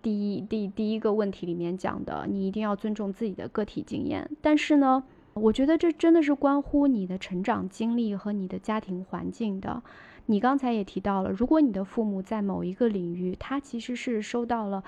[0.00, 4.30] 第一第第一个问题里面讲的，你一定要尊重自己的个体经验。
[4.40, 5.04] 但是呢，
[5.34, 9.82] 我觉得这真的是关乎你的成长经历和你的家庭环境的。
[10.30, 14.84] 你刚才也提到了，如果你的父母在某一个领域，他其实是收到了，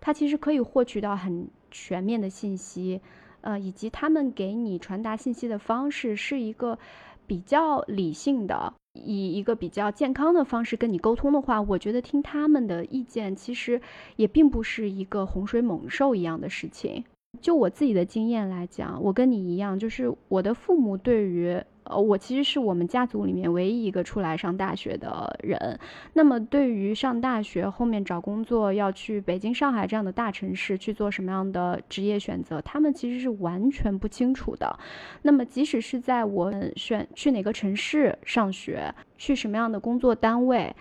[0.00, 3.00] 他其实可以获取到很全面的信息，
[3.40, 6.78] 呃，以及他们给你传达信息的方式是一个
[7.26, 13.80] 比较理性的，以一个比较健康的方式跟你沟通的话，我觉得听他们的意见其实
[14.14, 17.04] 也并不是一个洪水猛兽一样的事情。
[17.40, 21.60] 就我自己的经验来讲，我跟你一样，就是我的父母对于。
[21.84, 25.78] 呃，我其实是我们家族里面唯一一个出来上大学的人。
[26.14, 34.78] 那么，对于上大学后面找工作要去北京、上海这样的大城市去做什么样的职业选择，他们其实是完全不清楚的。
[35.22, 40.74] 那么，即使是在我选去哪个城市上学，去什么样的工作单位。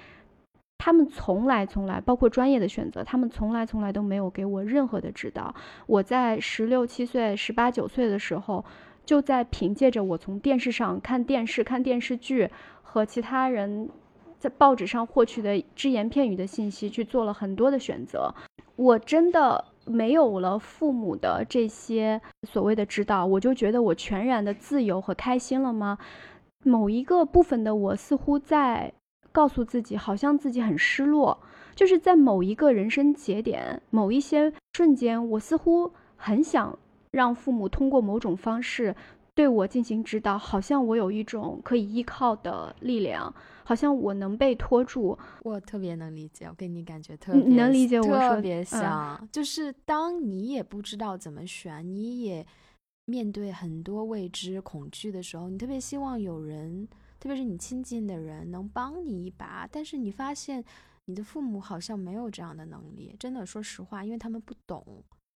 [0.78, 5.56] 他们从来从来，包括专业的选择，他们从来从来都没有给我任何的指导。
[5.88, 8.66] 我在十六七岁、十八九岁的时候，
[9.06, 12.50] 就在凭借着我从电视上看电视、看电视剧
[12.82, 13.90] 和其他人
[14.40, 18.34] 在报纸上获取的只言片语的信息，去做了很多的选择。
[18.76, 25.98] 我真的没有了父母的这些所谓的指导，我就觉得我全然的自由和开心了吗？
[26.64, 28.94] 某一个部分的我似乎在。
[29.32, 31.36] 告诉自己，好像自己很失落，
[31.74, 36.78] 就是在某一个人生节点、某一些瞬间，我似乎很想
[37.14, 38.94] 让父母通过某种方式
[39.34, 43.34] 对我进行指导，好像我有一种可以依靠的力量，
[43.64, 45.18] 好像我能被拖住。
[45.44, 52.46] 我特别能理解，我跟你感觉特别能理解，我特别像，就是当你也不知道怎么选，你也
[53.06, 56.88] 面对很多未知恐惧的时候，你特别希望有人。
[57.20, 60.62] 特别是你亲近的人能帮你一把，但是你发现
[61.06, 63.16] 你的父母好像没有这样的能力。
[63.18, 64.86] 真的，说实话，因为他们不懂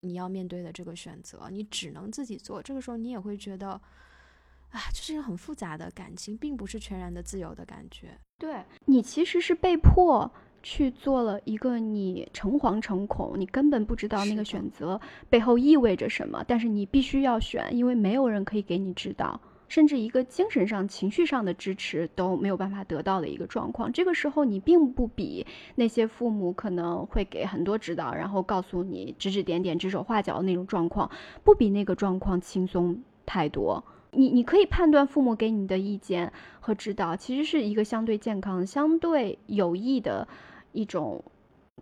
[0.02, 2.62] 你要面对的这个选择，你只能自己做。
[2.62, 8.18] 这个时候你也会觉得，啊，这是一个很复杂的感情，并不是全然的自由的感觉。
[8.38, 10.32] 对你其实是被迫
[10.62, 19.39] 去做了一个你诚惶诚恐，你根本不知道那个选择背后意味着什么，但是你必须要选，因为没有人可以给你指导。
[19.68, 25.45] 甚至一个精神上、情绪上的支持都没有办法得到的一个状况，这个时候你并不比
[25.76, 31.09] 那些父母可能会给很多指导，然后告诉你指指点点、指手画脚的那种状况，
[31.43, 33.84] 不比那个状况轻松太多。
[34.11, 40.28] 你你可以判断父母给你的意见和指导其实是一个相对健康、相对有益的
[40.72, 41.24] 一种。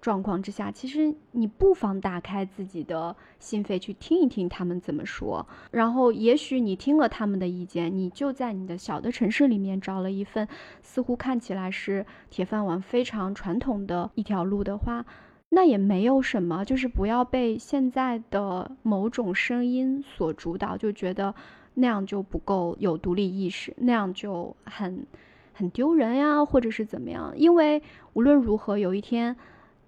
[0.01, 5.47] 状况之下，其实你不妨打开自己的心扉去听一听他们怎么说。
[5.71, 10.47] 然后，也许你听了他们的意见，你就在你的小的城市里面找了一份
[10.83, 15.05] 似乎看起来是铁饭碗、非常传统的一条路的话，
[15.49, 16.63] 那也没有什么。
[16.65, 21.33] 就是不要被现在的某种声音所主导，就觉得
[21.75, 25.07] 那样就不够有独立意识，那样就很
[25.53, 27.33] 很丢人呀，或者是怎么样。
[27.35, 27.81] 因为
[28.13, 29.35] 无论如何，有一天。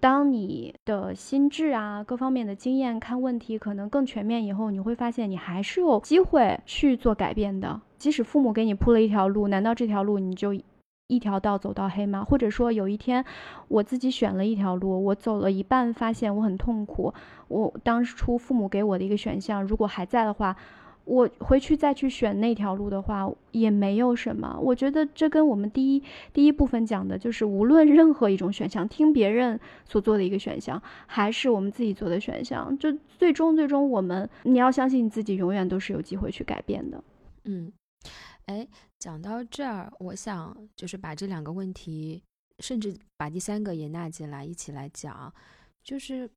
[0.00, 7.80] 当你的心智啊，各方面的经验看问题可能更全面以后，你会发现你还是有机会去做改变的。
[7.96, 10.54] 即使父母给你铺了一条路，难道这条路你就
[11.08, 12.22] 一条道走到黑吗？
[12.24, 13.24] 或者说有一天
[13.66, 17.12] 我自己选了一条路，我走了一半发现我很痛苦，
[17.48, 20.56] 我当初父母给我的一个选项如果还在的话。
[21.08, 24.58] 我回去再去选那条路的话，也没有什么。
[24.60, 26.02] 我觉得这跟我们第一
[26.34, 37.02] 第一部分讲的，就是无论任何一种选项，听别人所做的一个选项，还是我们自己做的选项，就最终最终我们，你要相信你自己，永远都是有机会去改变的。
[37.44, 37.72] 嗯，
[38.44, 42.22] 哎，讲到这儿，我想就是把这两个问题，
[42.58, 45.32] 甚至把第三个也纳进来一起来讲，
[45.82, 46.28] 就是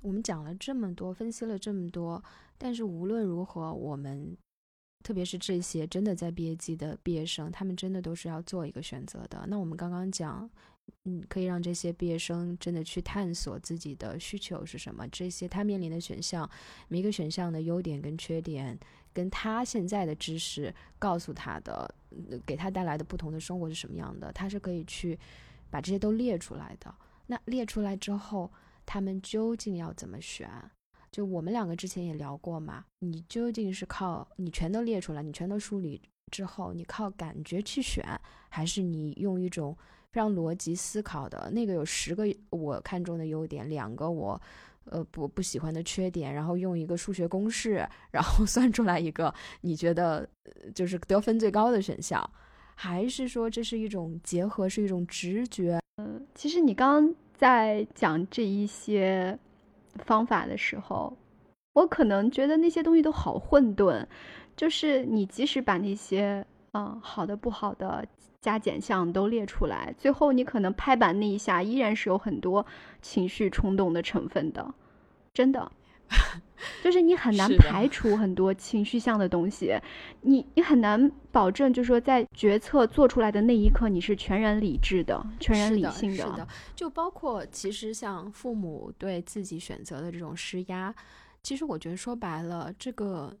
[0.00, 2.22] 我们讲了这么多，分析了这么多。
[2.58, 4.36] 但是无论如何，我们
[5.02, 9.44] 特别是这些真的在毕业季的毕业生，他们真的都是要做一个选择的。
[9.48, 10.48] 那我们刚刚讲，
[11.04, 16.48] 嗯，可以让这些毕业生真的去探索自己的需求是什么，这些他面临的选项，
[16.88, 18.78] 每一个选项的优点跟缺点，
[19.12, 21.94] 跟他现在的知识告诉他的，
[22.44, 25.18] 给他带来的不同的生活是什么样的，他是可以去
[25.70, 26.94] 把这些都列出来的。
[27.26, 28.50] 那列出来之后，
[28.92, 30.50] 他们究竟要怎么选？
[31.12, 38.04] 就我们两个之前也聊过嘛，你究竟是靠你全都列出来，你全都梳理之后，你靠感觉去选，
[38.48, 39.76] 还是你用一种
[40.10, 44.40] 非常逻辑思考的那个有十个我看中的优点，两个我
[44.86, 50.28] 呃不不喜欢的缺点，然后用一个数学公式，然后 算出来一个你觉得
[50.74, 52.28] 就是得分最高的选项，
[52.74, 55.80] 还是说这是一种结合，是一种直觉？
[55.98, 59.38] 嗯，其实你刚刚在讲这一些。
[60.04, 61.12] 方法的时候，
[61.72, 64.06] 我可能觉得那些东西都好混沌，
[64.56, 68.06] 就是你即使把那些嗯好的不好的
[68.40, 72.64] 加减项都列出来，最后你可能拍板那一下依然是有很多
[73.02, 74.72] 情绪冲动的成分的，
[75.34, 75.70] 真的。
[76.82, 79.74] 就是你很难排除很多情绪向的东西，
[80.22, 86.16] 你你很难保证，就是说在决策做出来的那一刻，你是全然理智的、全然理性的。
[86.16, 90.94] 是的，就包括其实像父母对自己选择的这种施压，
[91.42, 93.34] 其实我觉得说白了，这个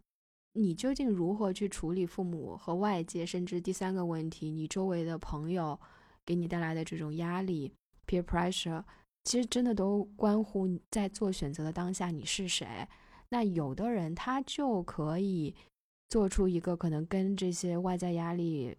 [0.52, 5.78] 你究竟如何去处理父母和外界，甚至第三个问题，你周围的朋友
[6.24, 7.72] 给你带来的这种压力
[8.06, 8.82] （peer pressure）。
[9.24, 12.66] 其实真的都关乎在做选择的当下你是谁。
[13.28, 15.54] 那有的人他就可以
[16.08, 18.76] 做出一个可能跟这些外在压力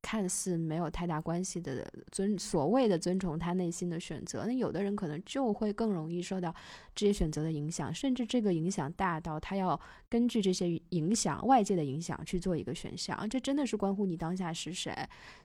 [0.00, 6.54] 看似没有太大关系的尊所谓的尊崇他内心的选择，那有的人可能就会更容易受到
[6.94, 14.94] 这些选择的影响，甚至这个影响大到他要根据这些影响外界的影响去做一个选项，这真的是关乎你当下是谁。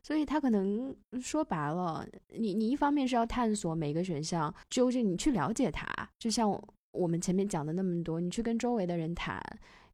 [0.01, 5.87] 所以他可能说白了，你你一方面是要探索每个选项究竟，你去了解它，
[6.19, 6.49] 就像
[6.91, 9.41] 我们前面讲的那么多，你去跟周围的人谈。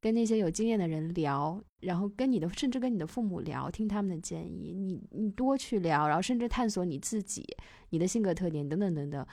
[0.04, 4.74] 跟那些有经验的人聊，然后跟你的甚至跟你的父母聊，听他们的建议。
[4.74, 7.42] 你你多去聊，然后甚至探索你自己、
[7.92, 9.26] 你的性格特点等等等等，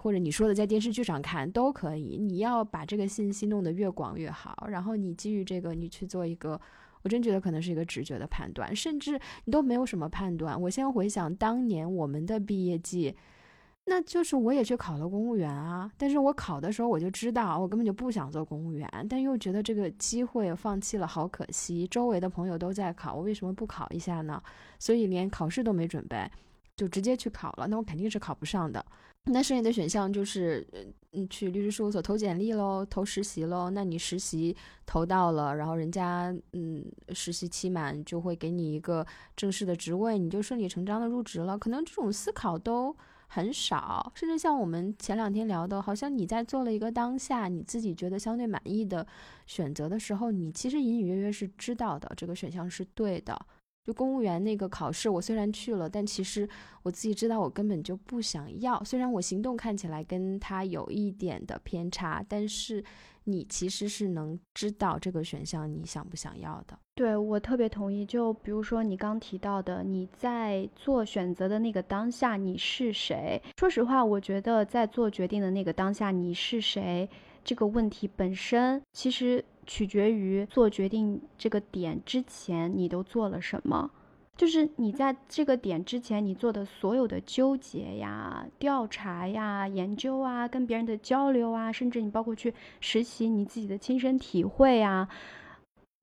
[0.00, 2.18] 或者你说的在电视剧上看都可以。
[2.18, 6.60] 你要把这个信息弄得越广越好，然后你基于这个，你去做一个，
[7.02, 10.60] 我真觉得可能是一个直觉的判断，甚至你都没有什么判断。
[10.62, 13.14] 我先回想当年我们的毕业季。
[13.90, 21.86] 那就是我也去考了公务员啊，但是我考的时候我就知道我根本就不想做公务员，但又觉得这个机会放弃了好可惜。
[21.86, 24.42] 周围的朋友都在考，我为什么不考一下呢？
[24.78, 26.30] 所以连考试都没准备，
[26.76, 27.66] 就直接去考了。
[27.66, 28.84] 那我肯定是考不上的。
[29.24, 30.66] 那剩下的选项就是，
[31.12, 33.70] 嗯，去律师事务所投简历喽，投实习喽。
[33.70, 36.84] 那你实习投到了，然后人家嗯
[37.14, 41.58] 实习期满就会给你一个正式的职位，你就顺理成章的入职了。
[41.58, 42.94] 可能这种思考都。
[43.28, 49.06] 很少，甚至像我们前两天聊的，好像你在做了一个当下你自己觉得相对满意的
[49.46, 53.38] 选择的时候，你其实隐隐约约是知道的，这个选项是对的。
[53.84, 56.46] 就公务员那个考试，我虽然去了，但其实
[56.82, 58.84] 我自己知道我根本就不想要。
[58.84, 62.84] 虽然我行动看起来跟他有一点的偏差，但是
[63.28, 66.78] 你其实是能知道这个选项你想不想要的。
[66.94, 68.04] 对我特别同意。
[68.04, 73.40] 就比如说你刚提到的，你在做选择的那个当下你是谁？
[73.58, 77.08] 说实话，我觉得在做决定的那个当下你是谁
[77.44, 79.44] 这个问题本身，其实。
[79.70, 83.90] 取决于做决定这个点之前，你都做了什么？
[84.38, 95.08] 就是你在这个点之前，你做的所有的纠结呀、调查呀、研究啊、跟别人的交流啊，甚至你包括去实习，你自己的亲身体会啊，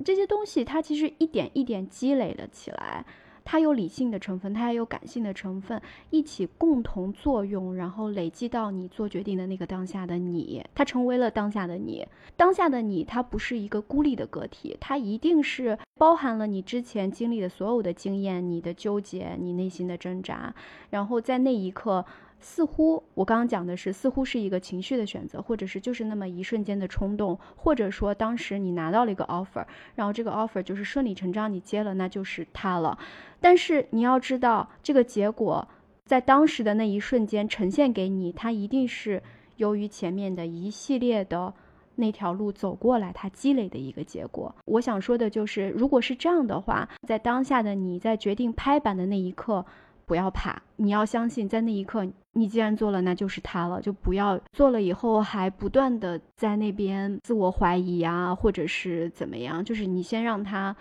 [0.04, 3.06] 这些东西它其实一点一点积累了起来。
[3.46, 12.06] 它有理性的成分，它也有感性的成分，一起共同作用，然后累积到你做决定的那个当下的你，它成为了当下的你。
[12.36, 20.54] 当下的你，它不是一个孤立的个体，它一定是包含了你之前经历的所有的经验、你的纠结、你内心的挣扎，
[20.89, 22.04] 然后在那一刻。
[22.48, 29.66] 似乎我刚刚讲的是，似乎是一个情绪的选择，或者是就是那么一瞬间的冲动，或者说当时你拿到了一个 offer，
[29.96, 33.00] 然后这个 offer 就是顺理成章你接了，那就是它了。
[33.41, 35.68] 但是你要知道，这个结果
[36.06, 39.24] 在当时的那一瞬间呈现给你，它一定是
[39.56, 41.52] 由于前面的一系列的
[41.96, 44.54] 那条路走过来，它积累的一个结果。
[44.66, 49.66] 我想说的就是，如果是这样的话，在当下的你在决定拍板的那一刻。
[50.06, 53.82] 不要怕，你要相信，在那一刻，你既然做了，那就是他了。
[53.82, 59.64] 就不要做了以后还不断的在那边自我怀疑啊，或者是怎么样。
[59.64, 60.76] 就是你先让他，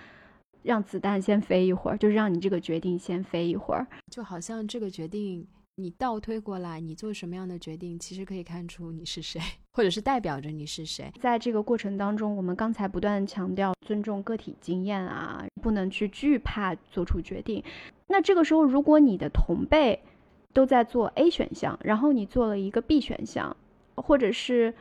[0.63, 3.87] 让子弹先飞一会儿，就是让你这个决定先飞一会儿。
[4.11, 5.47] 就好像这个决定，
[5.77, 9.41] 你倒推过来，你做什么样的决定，其实可以看出你是谁，
[9.73, 11.13] 或者是代表着你是谁。
[11.21, 17.63] 在这个过程当中，我们刚才不断强调尊重个体经验啊，不能去惧怕做出决定。
[18.07, 20.01] 那这个时候，如果你的同辈
[20.53, 23.57] 都在做 A 选项，然后你做了一个 B 选项，
[23.97, 24.73] 或者是，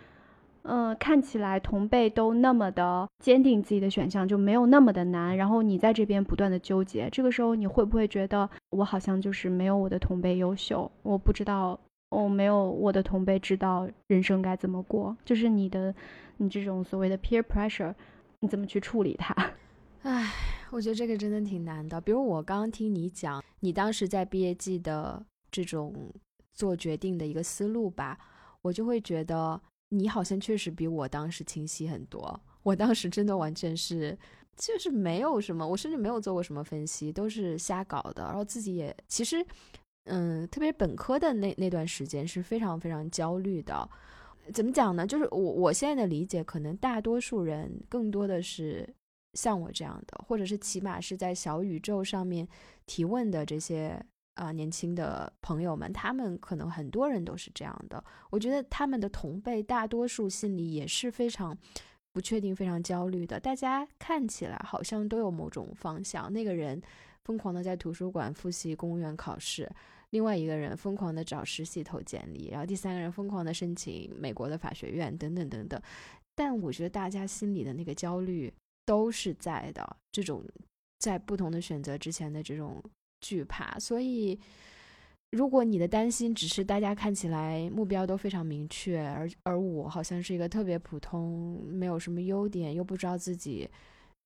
[0.64, 10.90] 嗯，看起来同辈都那么的坚定自己的选项，就没有那么的难，然后你在这边不断的纠结，这个时候你会不会觉得我好像就是没有我的同辈优秀？
[11.02, 11.78] 我不知道，
[12.10, 15.94] 我没有我的同辈知道人生该怎么过，就是你的，
[16.38, 17.94] 你这种所谓的 peer pressure，
[18.40, 19.36] 你怎么去处理它？
[20.04, 20.32] 唉，
[20.72, 22.00] 我觉得这个真的挺难的。
[22.00, 25.94] 比如我刚刚听你讲，你当时在毕业季的这种
[26.54, 28.18] 做决定的一个思路吧，
[28.62, 29.60] 我就会觉得
[29.98, 32.40] 你好像确实比我当时清晰很多。
[32.64, 34.18] 我当时真的完全是，
[34.56, 38.24] 就是没有什么，我甚至没有做过什么分析，都是瞎搞的。
[38.24, 39.46] 然后自己也其实，
[40.06, 43.90] 嗯，特别本科的那那段时间是非常非常焦虑的。
[44.54, 45.06] 怎么讲呢？
[45.06, 48.88] 就是我我现在的理解，可能大多数人更多的是。
[49.36, 52.48] 像我这样的，或者是起码是在小宇宙上面
[52.86, 54.00] 提问的这些
[54.36, 58.04] 啊年轻的朋友们，他们可能很多人都是这样的。
[58.30, 61.58] 我觉得他们的同辈大多数心里也是非常
[62.12, 63.40] 不确定、非常焦虑的。
[63.40, 66.32] 大家看起来好像都有某种方向。
[66.32, 66.82] 那个人
[67.24, 69.70] 疯狂的在图书馆复习公务员考试，
[70.10, 75.82] 另外一个人疯狂的找实习投简历，然后第三个人疯狂的申请美国的法学院，等等等等。
[76.36, 78.54] 但我觉得大家心里的那个焦虑。
[78.86, 80.44] 都是在的，这种
[81.00, 82.84] 在不同的选择之前的这种
[83.24, 83.80] 惧怕。
[83.80, 84.40] 所以，
[85.32, 93.68] 如果你的担心只是大家看起来目标都非常明确，而而我好像是一个特别普通、没有什么优点，又不知道自己。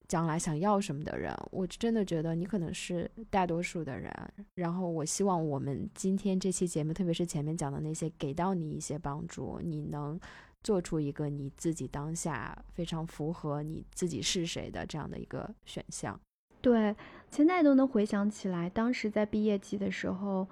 [0.08, 4.10] 将来想要什么的人，我真的觉得你可能是大多数的人。
[4.56, 10.18] 然后我希望我们今天这期节目，特别是前面讲的那些，给到你一些帮助，你能
[10.64, 16.18] 做出一个你自己当下非常符合你自己是谁的这样的一个选项。
[16.62, 16.96] 对，
[17.30, 20.48] 现在都能回想起来，当时在毕业季的时候，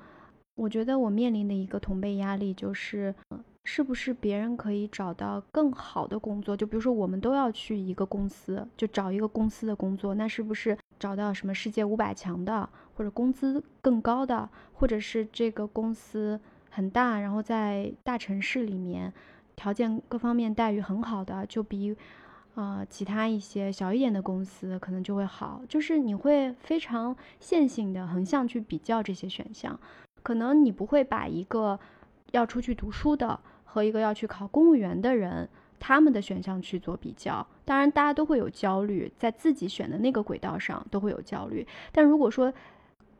[0.55, 3.13] 我觉得我面临的一个同辈压力就是。
[3.67, 6.55] 是不是别人可以找到更好的工作？
[6.55, 19.11] 就比如说，我们都要去一个公司，就找一个公司的工作，那是不是找到什么世界五百强的，或者工资更高的，或者是这个公司很大，然后在大城市里面，
[19.55, 21.95] 条件各方面待遇很好的，就比
[22.55, 25.61] 啊其他一些小一点的公司可能就会好。
[25.69, 29.79] 就是你会非常线性的横向去比较这些选项，
[30.23, 31.79] 可能你不会把一个
[32.31, 33.39] 要出去读书的。
[33.67, 35.49] 和一个要去考公务员的人，
[35.81, 41.67] 他们的选项去做比较，当然大家都会有焦虑，在自己选的那个轨道上都会有焦虑。
[41.91, 42.53] 但如果说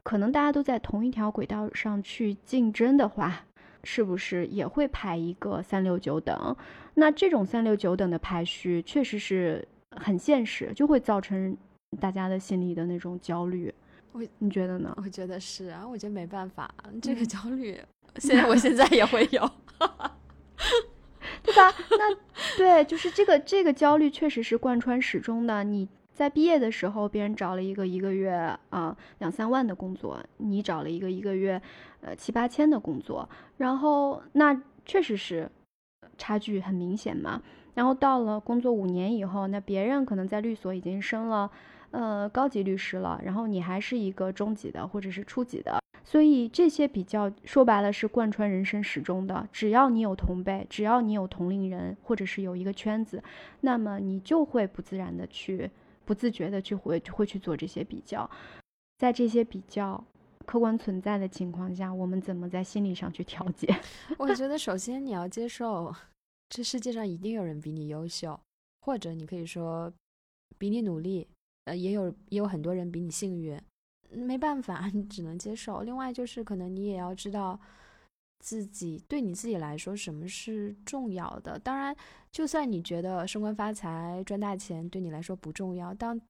[0.02, 3.44] 可能大家都在同一条轨道上去竞争的话，
[3.86, 6.58] 是不是也会排一个三六九等？
[6.96, 11.56] 那这种三六九等的排序确实是很现实，就会造成
[12.02, 13.74] 大家的心里的那种焦虑。
[14.12, 14.94] 我你觉得呢？
[14.98, 17.80] 我觉得是啊，我觉得没办法，这个焦虑，
[18.18, 19.50] 现在我现在也会有。
[21.44, 21.72] 对吧？
[21.92, 22.16] 那
[22.58, 25.64] 对，就是这个这个焦虑确实是贯穿始终的。
[25.64, 28.32] 你在毕业的时候，别人找了一个一个月
[28.70, 31.62] 啊两三万的工作，你找了一个一个月
[32.00, 35.52] 呃七八千的工作，然后那确实是
[36.18, 37.42] 差距很明显嘛。
[37.74, 41.52] 然后到了工作五年以后，那别人可能在律所已经升了
[41.92, 45.78] 呃高级律师了，然后你还是一个中级的或者是初级的。
[46.06, 49.46] 所以这些比较说白了是贯穿人生始终的。
[49.52, 53.22] 只要你有同辈，只要你有同龄人，或者是有一个圈子，
[53.62, 55.70] 那么你就会不自然的去、
[56.06, 58.30] 不自觉的去会会去做这些比较。
[58.98, 60.02] 在这些比较
[60.46, 63.68] 客观存在的情况下，我们怎么在心理上去调节？
[64.18, 65.94] 我觉得首先你要接受，
[66.50, 68.40] 这世界上一定有人比你优秀，
[68.82, 69.92] 或者你可以说
[70.58, 71.28] 比你努力，
[71.66, 73.60] 呃，也有也有很多人比你幸运。
[74.12, 75.82] 没办法，你只能接受。
[75.82, 77.60] 另外就是，可能你也要知道
[78.46, 81.58] 自己对你自己来说什么是重要的。
[81.58, 81.96] 当然，
[82.32, 86.22] 就算你觉得升官发财、赚大钱对你来说不重要，当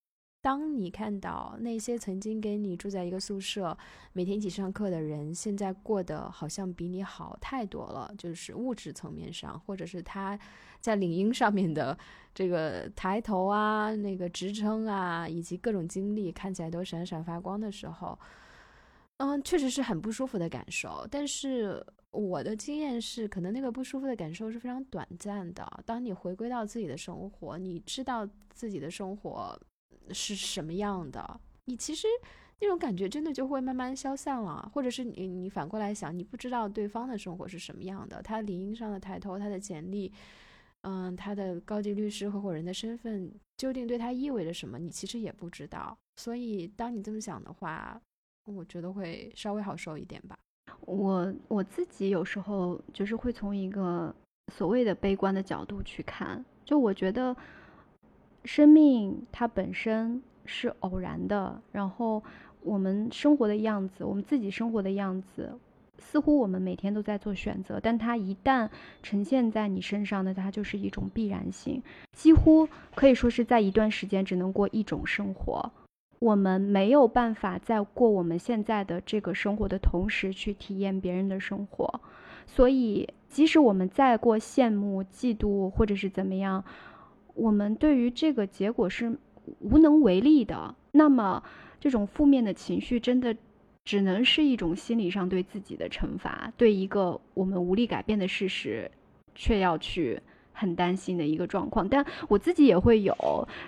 [0.42, 3.78] 当你看到那些曾经跟你住在一个宿舍、
[4.14, 10.40] 每天一起上课的人，现在过得好像比你好太多了，就是物质层面上，或者是他
[10.80, 11.98] 在领英上面的。
[12.34, 18.20] 这个抬头啊，那个职称啊，以及各种经历看起来都闪闪发光的时候，
[19.18, 21.08] 嗯，确实是很不舒服的感受。
[21.10, 21.82] 但是
[22.16, 25.84] 我的经验是，可能那个不舒服的感受是非常短暂的。
[25.86, 29.60] 当你回归到自己的生活，你知道自己的生活
[30.12, 32.08] 是什么样的，你其实
[32.62, 34.72] 那种感觉真的就会慢慢消散了。
[34.74, 40.12] 或者是你你反过来想，你不知道对方的生活是什么样的，他领英上的抬头，他的简历。
[40.88, 44.78] 嗯，他的高级律师合伙人的身份究竟对他意味着什么？
[44.78, 45.98] 你其实也不知道。
[46.16, 48.00] 所以，当你这么想的话，
[48.46, 50.38] 我觉得会稍微好受一点吧。
[50.86, 54.14] 我我自己有时候就是会从一个
[54.54, 57.36] 所谓的悲观的角度去看，就我觉得
[58.44, 62.22] 生命它本身是偶然的，然后
[62.62, 65.58] 我们生活的样子，我们自己生活的样子。
[65.98, 68.70] 似乎我们每天都在做选择，但它一旦
[69.02, 71.82] 呈现在你身上，的它就是一种必然性。
[72.12, 75.72] 几乎可以说是在一段时间只能过一种生活，
[76.20, 82.02] 我们没有办法在过我们现在的这个生活的同时去体验别人的生活。
[82.46, 86.64] 所以，即使我们再过羡慕、嫉妒或者是怎么样，
[87.34, 89.18] 我们对于这个结果是
[89.60, 90.76] 无能为力的。
[90.92, 91.44] 那么，
[91.80, 93.36] 这种负面的情绪真的。
[93.88, 98.90] 只能是一种心理上对自己的惩罚，对一个我们无力改变的事实，
[99.36, 100.20] 却要去
[100.56, 101.88] 很担心的一个状况。
[101.88, 103.14] 但我自己也会有，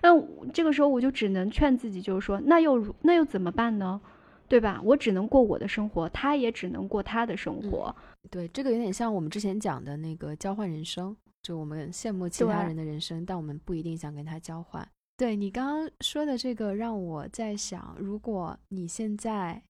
[0.01, 0.09] 那
[0.51, 4.01] 这个时候我就只能劝自己，就是说，那又那又怎么办呢？
[4.47, 4.81] 对吧？
[4.83, 7.95] 我只能过我的生活，他也只能过他的生活。
[8.31, 14.87] 对，这个有点像我们之前讲的那个交换人生，就我们羡慕其他人的人生，但我们不一定想跟他交换。
[15.17, 19.61] 对你刚刚说的这个，让我在想，如果你现在。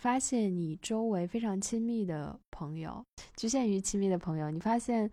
[0.00, 3.00] 发现你周围非常亲密的朋友，
[3.36, 5.08] 局限于亲密的朋友，你发现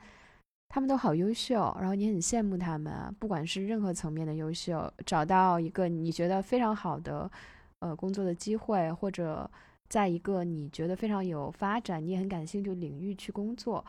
[0.74, 7.30] 他们都好优秀，然后你很羡慕他们，不管是任何层面的优秀，找到一个你觉得非常好的
[7.80, 9.52] 呃工作的机会，或者
[9.90, 13.86] 在一个你觉得非常有发展、你也很感兴趣领域去工作。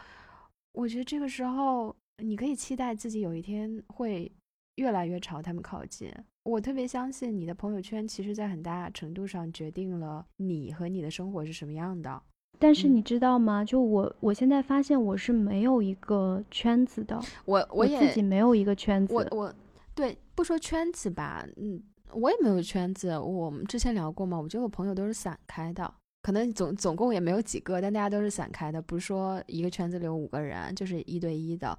[0.72, 4.32] 我觉得这个时候你可以期待自己有一天会
[4.74, 6.12] 越来越朝他们靠近。
[6.42, 12.20] 我特别相信你的朋友圈，其实在很大程度上决定了你和你的生活是什么样的。
[12.62, 13.64] 但是你知道吗？
[13.64, 17.20] 就我，我现在发现我是没有一个圈子的。
[17.44, 19.12] 我我也自己没有一个圈子。
[19.12, 19.52] 我我
[19.94, 21.82] 对不说圈子吧，嗯，
[22.12, 23.18] 我也没有圈子。
[23.18, 25.92] 我们之前聊过嘛，我觉得我朋友都是散开的，
[26.22, 31.76] 可能总总共也没有几个，但大家都是散开的，不是说一个圈子里有五个人就是一对一的。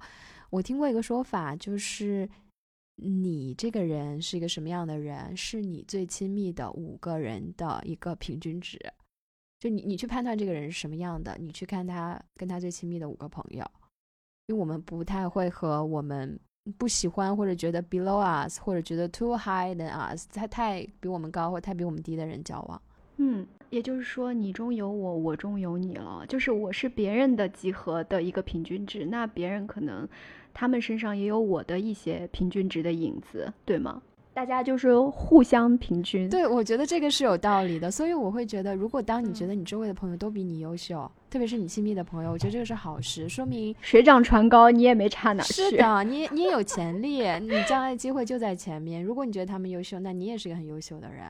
[0.50, 2.28] 我听过一个说法，就是。
[2.96, 5.36] 你这个人是一个什么样的人？
[5.36, 8.78] 是你最亲密的五个人的一个平均值。
[9.64, 13.64] 就你，你去判断这个人是什么样的，你去看他跟他最亲密的五个朋友。
[14.48, 16.38] 因为我们不太会和我们
[16.76, 22.82] 不喜欢或者觉得 below us 或者觉得 too high than us 他太比我们高或太比我们低的人交往。
[23.16, 26.26] 嗯，也就是说，你中有我，我中有你了。
[26.28, 30.06] 就是我是别人的集合的一个平均值，那别人可能。
[30.52, 34.02] 他们身上也有我的一些平均值的影子，对吗？
[34.34, 36.28] 大家就是互相平均。
[36.28, 37.88] 对，我觉得这个是有道理的。
[37.88, 45.52] 所以我会觉得，如果当你觉得你周围的朋友都比你优秀，特别是你亲密的朋友，我觉得这个是好事，说明水涨船高，你也没差哪去。
[45.52, 49.02] 是的，你你也有潜力，你将来的机会就在前面。
[49.02, 51.26] 如果你觉得他们优秀，那你也是个很优秀的人。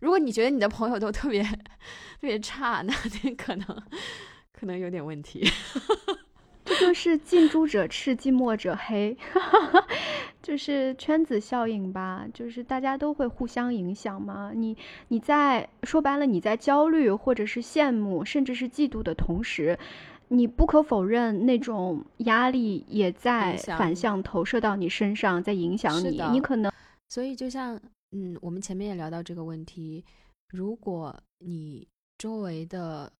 [0.00, 1.42] 如果你觉得你的朋友都特别
[2.20, 3.66] 特别差，那你可能
[4.52, 5.46] 可能有点问题。
[6.78, 9.16] 这就是近朱者赤，近墨者黑，
[10.42, 12.26] 就是圈子效应吧。
[12.34, 14.50] 就是大家都会互相影响嘛。
[14.54, 14.76] 你
[15.08, 19.78] 你在说白了，你在焦虑或者是羡慕，甚至是嫉妒的同时，
[20.28, 26.20] 你不可否认那种压力也在反向投射到你身上，在影响你。
[26.32, 26.72] 你可能，
[27.08, 27.80] 所以就像
[28.12, 30.04] 嗯，我们前面也聊到这个问题，
[30.50, 31.86] 如果你
[32.18, 33.12] 周围的。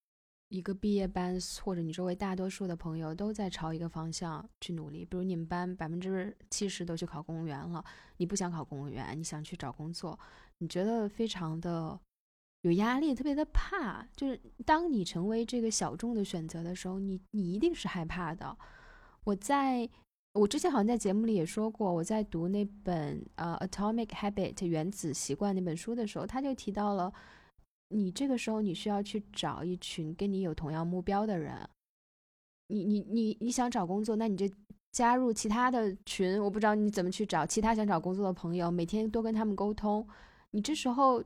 [0.54, 5.04] 一个毕业班，或者你周围大多数的朋友都在朝一个方向去努力。
[5.04, 7.84] 比如你们班百分之七十都去考公务员了，
[8.18, 10.16] 你不想考公务员，你想去找工作，
[10.58, 11.98] 你觉得非常的
[12.62, 14.06] 有压力，特别的怕。
[14.14, 18.56] 就是当你成为这个小众的选择的时候，你你一定是害怕的。
[19.24, 19.88] 我在
[20.34, 27.12] 我之前好像在节目里也说过，我在读那本呃《Atomic Habit》原子习惯那本书的时候，他就提到了。
[27.94, 31.56] 你这个时候，你需要去找一群跟你有同样目标的人。
[32.66, 34.46] 你你你你想找工作，那你就
[34.90, 36.42] 加入其他的群。
[36.42, 40.06] 我不知道你怎么去找其他想找工作的朋友，每天多跟他们沟通。
[40.50, 41.22] 你这时候。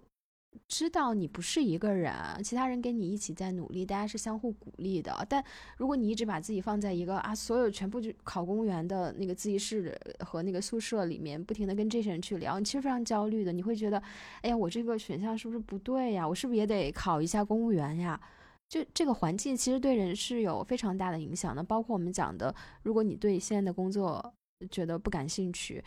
[0.66, 5.24] 知道你不是一个人，其他人跟你一起在努力，大家是相互鼓励的。
[5.28, 5.44] 但
[5.76, 13.52] 如果你一直把自己放在一个啊，所有全部就考公务员的那个自习室和那个宿舍里面，不停的跟这些人去聊，你其实非常焦虑的。
[13.52, 14.02] 你会觉得，
[14.42, 16.26] 哎呀，我这个选项是不是不对呀？
[16.26, 18.20] 我是不是也得考一下公务员呀？
[18.68, 21.62] 就这个环境其实对人是有非常大的影响的。
[21.62, 24.34] 包括我们讲的，如果你对现在的工作
[24.70, 25.82] 觉得不感兴趣。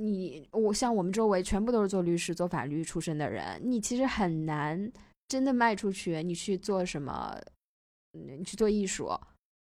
[0.00, 4.90] 你我像我们周围全部都是做律师、做法律出身的人，你其实很难
[5.26, 6.22] 真的迈出去。
[6.22, 7.36] 你去做什么？
[8.12, 9.10] 你去做艺术，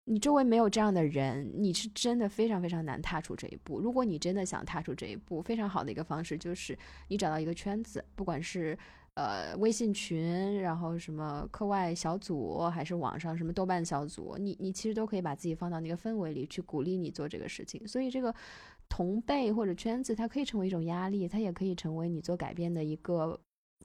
[0.05, 3.79] 你周围没有这样的人，你是真的非常非常难踏出这一步。
[3.79, 6.77] 如果你真的想踏出这一步，非常好的一个方式就是
[7.07, 8.77] 你找到一个圈子，不管是
[9.13, 17.87] 呃微信群，然后什么课外小组，还是网上什么豆瓣小组，你你其实都可以把自己放到那个氛围里去鼓励你做这个事情。
[17.87, 18.33] 所以这个。
[18.95, 23.39] 同辈或者圈子，它可以成为一种压力，它也可以成为你做改变的一个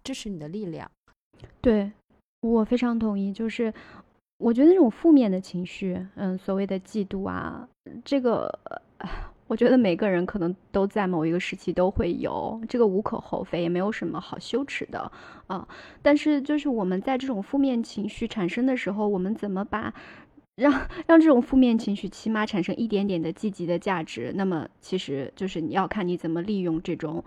[0.05, 0.91] 支持你的力量。
[1.63, 1.91] 对
[2.43, 3.73] 我非常同意，就是
[4.37, 7.67] 我觉得那种负面的情绪，嗯，所谓的嫉妒啊，
[8.05, 8.53] 这个
[9.47, 15.11] 我觉得每个人可能都在某一个时期都会有，这个无可厚非，也没有什么好羞耻的
[15.47, 15.67] 啊。
[16.03, 19.95] 但是就是我们在这种负面情绪产生的时候，我们怎么把？
[20.59, 27.25] 让让这种负面情绪起码产生一点点的积极的价值，那么其实就是你要看你怎么利用这种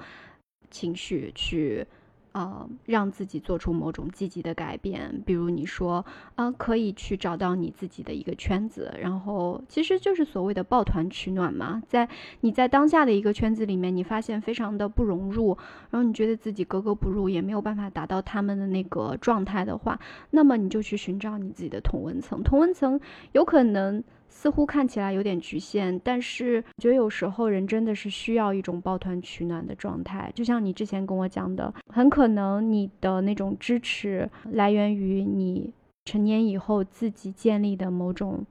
[0.69, 1.87] 情绪去。
[2.33, 6.05] 呃，让自己做出某种积极的改变，比如你说，
[6.35, 11.83] 啊，可以去找到你自己的一个圈子，然后其实就是所谓的抱团取暖嘛。
[11.87, 12.07] 在
[12.39, 15.57] 你在当下的一个圈子里面，你发现非常的不融入，
[15.89, 22.41] 然后你觉得自己格格不入，也没有办法达到他们的那个状态的话，那么你就去寻找你自己的同温层。
[22.43, 22.99] 同温层
[23.33, 24.03] 有可能。
[24.31, 30.31] 似乎看起来有点局限，但是我觉得有时候人真的是需要一种抱团取暖的状态。
[30.33, 35.73] 就像你之前跟我讲的，很可能你的那种支持来源于你
[36.05, 38.43] 成年以后自己建立的某种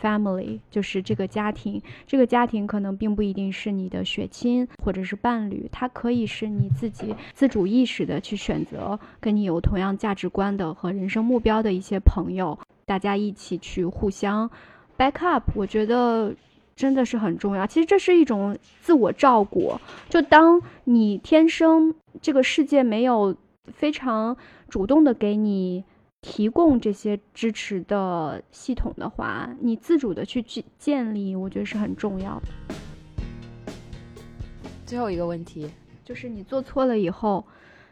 [0.00, 1.82] family，就是这个家庭。
[2.06, 14.48] 这个家庭可能并不一定是你的血亲或者是伴侣，它可以是你自己自主意识的去选择跟你有同样价值观的和人生目标的一些朋友，大家一起去互相
[14.96, 15.50] back up。
[15.54, 16.34] 我觉得
[16.74, 17.66] 真的是很重要。
[17.66, 19.78] 其实这是一种自我照顾。
[20.08, 23.36] 就当你天生这个世界没有
[23.72, 24.36] 非常
[24.68, 25.84] 主动的给你。
[26.22, 32.48] 提供这些支持的系统的话，你自主的去去建立，我觉得是很重要的。
[34.84, 35.70] 最后一个问题
[36.04, 37.46] 就是你做错了以后，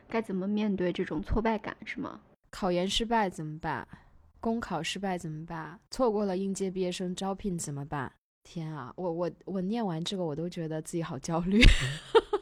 [0.08, 2.18] 该怎么面对这种挫败感，是吗？
[2.50, 3.86] 考研失败怎么办？
[4.44, 5.80] 公考失败怎么办？
[5.90, 8.12] 错过了应届毕业生招聘怎么办？
[8.42, 11.62] 天啊，我我我念完这个我都觉得自己好焦虑。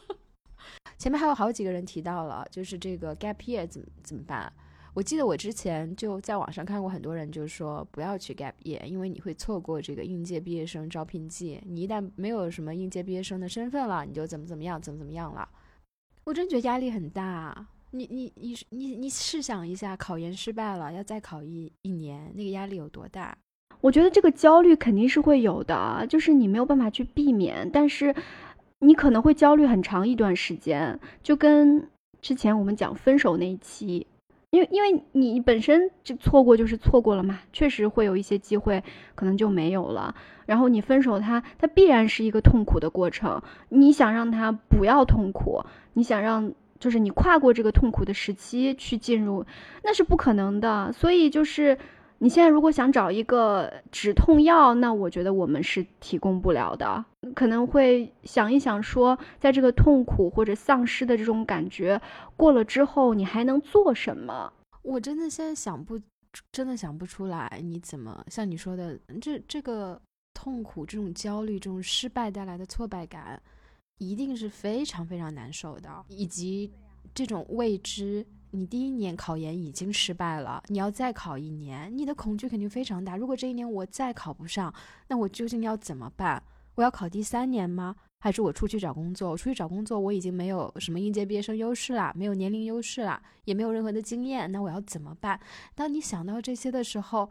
[0.99, 4.53] 前面还有好几个人提到了，就是这个 gap year 怎么怎么办？
[4.95, 11.63] 我记得我之前就在网上看过很多人就说不要去 gap year，因为你会错过这个应届毕业生招聘季。
[11.65, 15.49] 你一旦没有什么应届毕业生的身份了，你就怎么怎么样，怎么怎么样了。
[16.25, 17.69] 我真觉得压力很大。
[17.95, 23.37] 你你你你你试想一下，考研失败了，要再考一一年，那个压力有多大？
[23.81, 28.15] 我觉得这个焦虑肯定是会有的，就是你没有办法去避免，但是
[28.79, 31.87] 你可能会焦虑很长一段时间，就跟
[32.21, 34.07] 之前我们讲分手那一期。
[34.51, 38.85] 因为因为你本身就错过就是错过了嘛，确实会有一些机会
[39.15, 40.15] 可能就没有了。
[40.45, 43.43] 然后你分手，它它必然是一个痛苦的过程。
[43.71, 45.65] 你想让他不要痛苦，
[45.95, 49.47] 你想让就是你跨过这个痛苦的时期去进入，
[49.85, 50.93] 那是不可能的。
[50.93, 51.79] 所以就是。
[52.19, 57.05] 你现在如果想找一个止痛药，那我觉得我们是提供不了的。
[57.35, 62.01] 可能会想一想，说在这个痛苦或者丧失的这种感觉
[62.37, 64.53] 过了之后，你还能做什么？
[64.83, 65.99] 我真的现在想不，
[66.53, 67.61] 真的想不出来。
[67.61, 70.01] 你怎么像你说的，这这个
[70.33, 73.43] 痛苦、这种焦虑、这种失败带来的挫败感，
[74.09, 76.73] 一定是非常非常难受的，以及
[77.15, 78.27] 这种未知。
[78.55, 83.17] 你第一年考研已经失败了，你要再考一年，你的恐惧肯定非常大。
[83.17, 84.73] 如果这一年我再考不上，
[85.09, 86.43] 那我究竟要怎么办？
[86.75, 87.97] 我要考第三年吗？
[88.21, 89.31] 还是我出去找工作？
[89.31, 95.41] 我出去找工作，我已经没有什么应届毕业生优势了，没有年龄优势了，也没有任何的经验，那我要怎么办？
[95.75, 97.31] 当你想到这些的时候，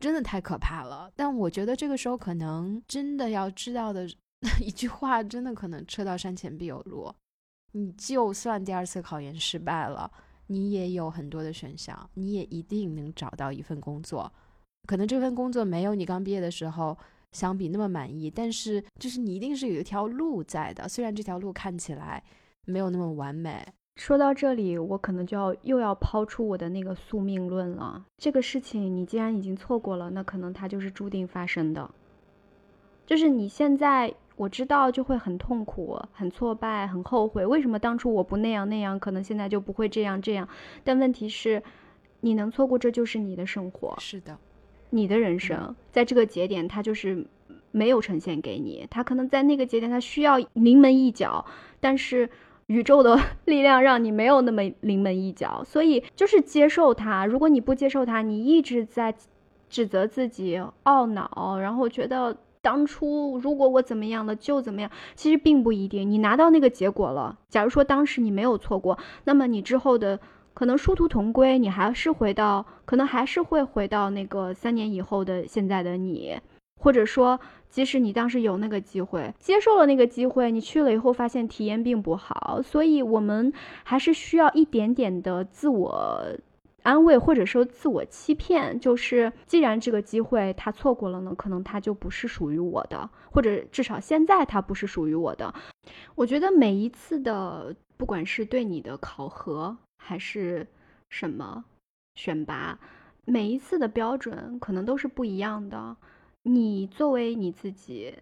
[0.00, 1.08] 真的太可怕了。
[1.14, 4.08] 但我觉得这个时候可能真的要知道的
[4.60, 7.12] 一句话，真的可能车到山前必有路。
[7.72, 10.10] 你就算第二次考研失败了。
[10.50, 14.32] 你也有很多的选项，你也一定能找到一份工作，
[14.86, 16.96] 可能这份工作没有你刚毕业的时候
[17.32, 22.24] 相比那么满意，但是就是你一定是有一条路在的，虽然这条路看起来
[22.64, 23.62] 没有那么完美。
[23.96, 28.06] 说到这里，我可能就要又要抛出我的那个宿命论了。
[28.16, 31.90] 这个事情你既然已经错过了，那可能它就是注定发生的，
[33.04, 34.14] 就是你现在。
[34.38, 37.44] 我知道就会很痛苦、很挫败、很后悔。
[37.44, 38.98] 为什么当初我不那样那样？
[38.98, 40.48] 可能现在就不会这样这样。
[40.84, 41.60] 但问题是，
[42.20, 43.96] 你能错过，这就是你的生活。
[43.98, 44.38] 是的，
[44.90, 47.26] 你的人生在这个节点，它就是
[47.72, 48.86] 没有呈现给你。
[48.88, 51.44] 它可能在那个节点，它需要临门一脚，
[51.80, 52.30] 但是
[52.68, 55.64] 宇宙的 力量让你没有那么临门一脚。
[55.64, 57.26] 所以就是接受它。
[57.26, 59.12] 如果你不接受它，你一直在
[59.68, 62.36] 指责自己、懊恼，然后觉得。
[62.60, 66.10] 当初如果我怎么样了就怎么样，其实并不一定。
[66.10, 70.18] 你拿到那个结果了，假如说当时你没有错过，那么你之后的
[70.54, 76.36] 可能殊途同归，你还是回到，可能还是会回到那个三年以后的现在的你，
[76.80, 77.38] 或者说，
[77.68, 83.52] 即使你当时有那个机会，接受了那个机会，你去了以后发现体验并不好，所以我们
[83.84, 86.24] 还是需要一点点的自我。
[86.82, 95.52] 安慰或者说自我欺骗，就是既然这个机会他错过了呢，可能他就不是属于我的，或者至少现在他不是属于我的。
[96.14, 100.66] 我觉得每一次的，不管是对你的考核还是
[101.10, 101.64] 什么
[102.14, 102.78] 选拔，
[103.24, 105.96] 每一次的标准可能都是不一样的。
[106.44, 108.14] 你作为你自己，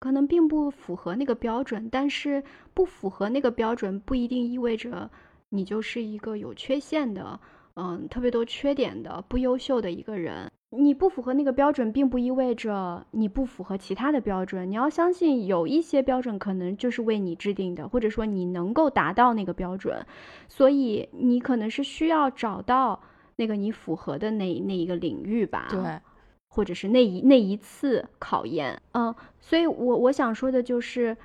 [0.00, 2.42] 可能并不符合那个标准，但是
[2.74, 5.10] 不符合那个标准不一定意味着
[5.50, 7.38] 你就是一个有缺陷的。
[7.80, 14.68] 嗯，特别多缺点的、不优秀的一个人，你不符合那个标准，并不意味着你不符合其他的标准。
[14.68, 20.04] 你要相信，有一些标准可能就是为你制定的，或者说你能够达到那个标准，
[20.48, 23.00] 所以你可能是需要找到
[23.36, 26.00] 那个你符合的那那一个领域吧，对，
[26.48, 28.82] 或者是那一那一次考验。
[28.90, 31.16] 嗯，所以我我想说的就是，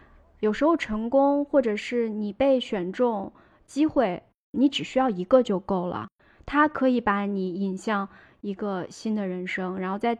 [0.42, 3.34] 有时候成功或者是你被选中
[3.66, 6.08] 机会，你只需要一个就够了。
[6.46, 8.08] 它可以把你引向
[8.42, 10.18] 一个新的人生，然后在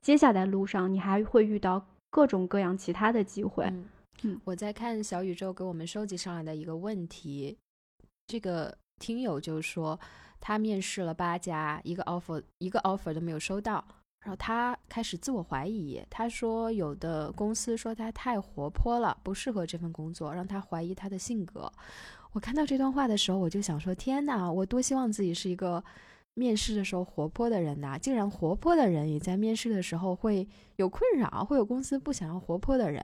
[0.00, 3.64] 接下来路上你还会遇到各种各样其他的机会。
[4.22, 7.56] 嗯，我在看小宇宙给我们收集上来的一个问题，
[8.26, 9.98] 这个听友就说
[10.40, 13.84] 他面试了八家，一个 offer 一个 offer 都没有收到，
[14.22, 16.00] 然后他开始自我怀疑。
[16.08, 21.70] 他说有的公司说他太活泼了，不适合这份工作，让他怀疑他的性格。
[22.32, 25.84] 我看到这段话的时候，我就想说：天哪，我多希望自己是一个
[26.34, 27.98] 面试的时候活泼的人呐！
[27.98, 33.02] 竟然活泼的人也在面试的时候会有困扰，会有公司不想要活泼的人。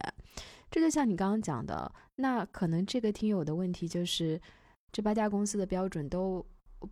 [0.70, 4.40] 这就像你刚刚讲的，那可能这个听友的问题就是，
[4.92, 6.42] 这八家公司的标准都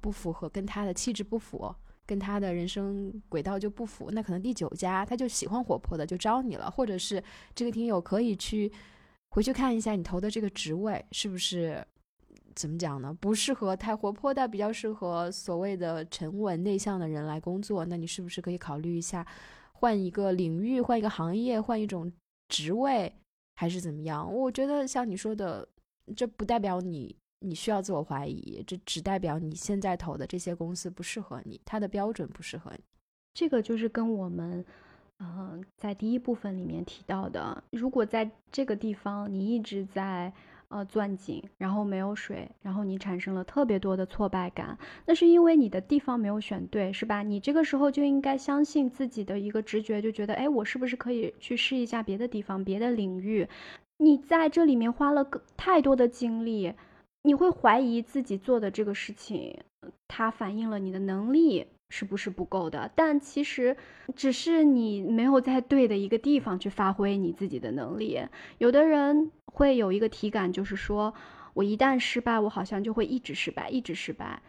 [0.00, 1.74] 不符合，跟他的气质不符，
[2.06, 4.10] 跟他的人生轨道就不符。
[4.12, 6.70] 那可能第九家他就喜欢活泼的，就招你了。
[6.70, 7.22] 或者是
[7.54, 8.70] 这个听友可以去
[9.30, 11.84] 回去看一下你投的这个职位是不是
[12.54, 13.14] 怎么讲呢？
[13.20, 17.84] 不适合太活泼的，比较适合所谓的沉稳内向的人来工作。
[17.84, 19.26] 那你是不是可以考虑一下，
[19.74, 22.10] 换一个领域，换一个行业，换一种
[22.48, 23.12] 职位？
[23.56, 24.32] 还是怎么样？
[24.32, 25.68] 我觉得像你说的，
[26.14, 32.84] 这不代表你你需要自我怀疑，这只代表你现在投的这些公司不适合你，它的标准不适合你。
[33.34, 34.64] 这个就是跟我们，
[35.18, 40.32] 嗯，在第一部分里面提到的，如果在这个地方你一直在。
[40.68, 44.76] 呃，钻井，然后没有水，然后你产生了特别多的挫败感，
[45.06, 47.22] 那是因为你的地方没有选对，是吧？
[47.22, 53.48] 你这个时候就应该相信自己的一个直觉，就觉得，哎，我是不是可以去试一下别的地方、别的领域？
[53.98, 55.24] 你在这里面花了
[55.56, 56.74] 太多的精力，
[57.26, 59.58] 你会怀疑自己做的这个事情，
[60.08, 61.66] 它反映了你的能力。
[61.88, 62.90] 是不是不够的？
[62.96, 63.76] 但其实
[64.16, 68.20] 只是你没有在对的一个地方去发挥你自己的能力。
[68.58, 71.14] 有的人会有一个体感，就是说
[71.54, 74.42] 我一旦失败，我好像就会一直失败，一直失败。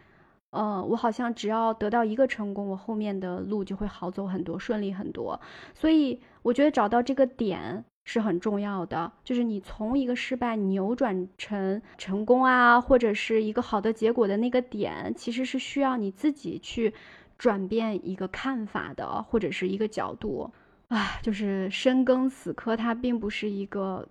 [0.50, 5.40] 呃，我好像只要得到一个成功，我后面的路就会好走很多，顺利很多。
[5.74, 7.84] 所以我觉得找到这个点。
[8.10, 16.94] 是很重要的，就是你从一个失败扭转成成功啊，或者是一个好的结果的那个点，其实是需要你自己去
[17.36, 20.50] 转变一个看法的，或者是一个角度。
[20.88, 24.08] 啊，就是深耕死磕，它并不是一个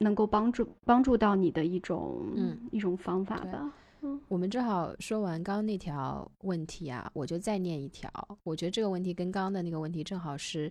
[0.00, 3.72] 能够帮助帮助到你的一种嗯一种方法吧。
[4.00, 8.10] 嗯，我们正好说完刚刚那条问题啊，我就再念一条。
[8.42, 10.68] 我觉得这个问题跟刚刚的那个问题正好是。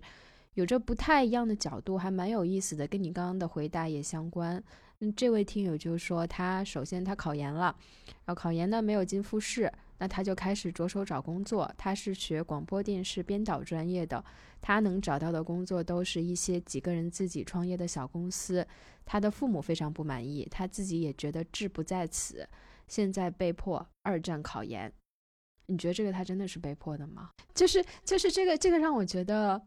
[0.54, 4.62] 有着不太一样的角度，还蛮有意思的，跟你刚刚的回答也相关。
[4.98, 7.74] 嗯，这位听友就说，他首先他考研了，
[8.24, 11.72] 然后考研呢没有进复试，那他就开始着手找工作。
[11.78, 14.22] 他是学广播电视编导专业的，
[14.60, 18.66] 他能找到的工作都是一些几个人自己创业的小公司。
[19.06, 22.46] 他的父母非常不满意，他自己也觉得志不在此，
[22.86, 24.92] 现在被迫二战考研。
[25.66, 27.30] 你觉得这个他真的是被迫的吗？
[27.54, 29.62] 就是就是这个这个让我觉得。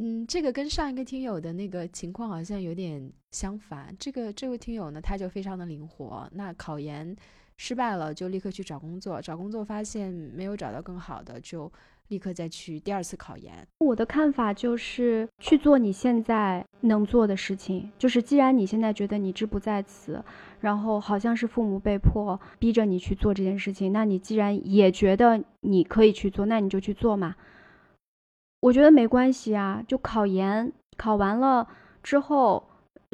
[0.00, 3.94] 嗯，这个跟上一个听友的那个情况好像有点相反。
[3.98, 6.28] 这个这位听友呢，他就非常的灵活。
[6.32, 7.14] 那考研
[7.56, 11.70] 失败了，就立刻去找工作，找工作发现没有找到更好的，就
[12.06, 13.52] 立刻再去第二次考研。
[13.78, 17.90] 我的看法就是去做你现在能做的事情。
[17.98, 20.24] 就是既然你现在觉得你志不在此，
[20.60, 27.34] 然后好像是父母被迫逼着你去做这件事情，那你既然也觉得你可以去做，那你就去做嘛。
[28.60, 31.68] 我觉得没关系啊，就考研考完了
[32.02, 32.68] 之后，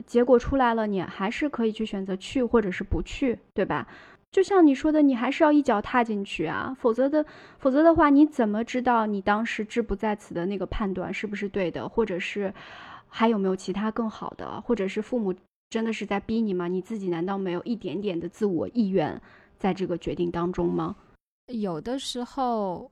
[0.07, 3.87] 结果出来了，你还是可以去选择去或者是不去，对吧？
[4.33, 7.25] 就像你说的，你还是要一脚踏进去啊，否则的，
[7.59, 12.53] 否则的话，你怎么知道你当时志不在此的那个判断是不是对的，或者是
[13.07, 15.35] 还有没有其他更好的，或者是父母
[15.69, 16.67] 真的是在逼你吗？
[16.69, 19.21] 你自己难道没有一点点的自我意愿
[19.59, 20.97] 在这个决定当中吗？
[21.53, 22.91] 有的时候。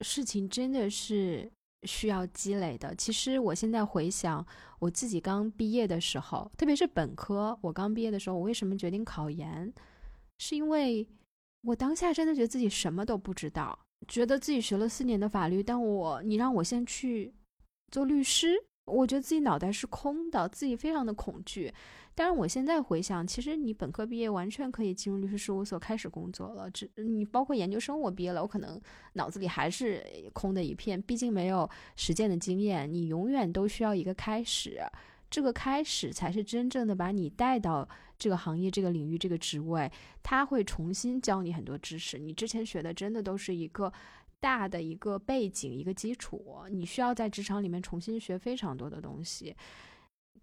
[0.00, 1.50] 事情真的是
[1.84, 2.94] 需要积累的。
[2.94, 4.44] 其实我现在回想
[4.78, 9.72] 我自己刚毕业的时候，特别是本科，我刚毕业的时候，我为什么决定考研？
[10.38, 11.06] 是因为
[11.62, 17.32] 我当下真的觉得自己什么都不知道，觉得自己学了四年的法律，但我你让我先去
[17.90, 18.62] 做律师。
[18.86, 21.72] 我觉得自己脑袋是空的，自己非常的恐惧。
[22.14, 26.70] 但是，我现在回想，其实你本科毕业完全可以进入律师事务所开始工作了。
[26.70, 28.80] 只你包括研究生，我毕业了，我可能
[29.12, 30.02] 脑子里还是
[30.32, 32.90] 空的一片，毕竟没有实践的经验。
[32.90, 34.80] 你永远都需要一个开始，
[35.28, 37.86] 这个开始才是真正的把你带到
[38.18, 39.90] 这个行业、这个领域、这个职位。
[40.22, 43.92] 他会重新教你很多知识，你之前学的真的都是一个。
[44.40, 49.54] 大的一个背景，一个基础，你需要在职场里面重新学非常多的东西。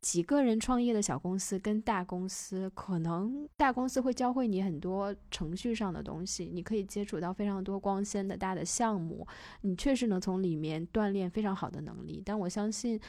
[0.01, 9.25] 几个人创业的小公司跟大公司，可能大公司会教会你很多程序上的东西，你可以接触到非常多光鲜的大的项目，
[9.61, 12.21] 你确实能从里面锻炼非常好的能力。
[12.25, 12.99] 但我相信，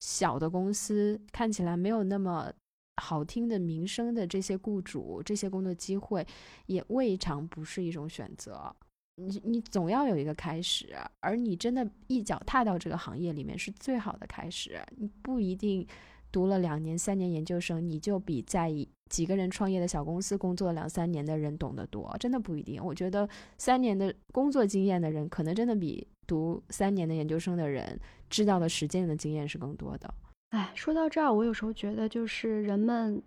[0.00, 2.52] 小的公司看起来没有那么
[3.00, 6.26] 好听的名声的这些雇主，这些工作机会
[6.66, 8.76] 也未尝不是一种选择。
[9.16, 15.86] 你你总要有一个开始，而你真的一脚踏到这个行业里面是最好的开始，你不一定。
[16.30, 18.72] 读了两年、三年研究生，你就比在
[19.10, 22.82] 几个人创业的小公司工作两三年的人懂得多，真的不一定。
[22.82, 23.28] 我觉得
[23.58, 30.14] 三年的工作经验的人，可能真的比读三年的研究生的人知道的实践的经验是更多的。
[30.52, 33.22] 哎，说到这儿，我有时候觉得，就是人们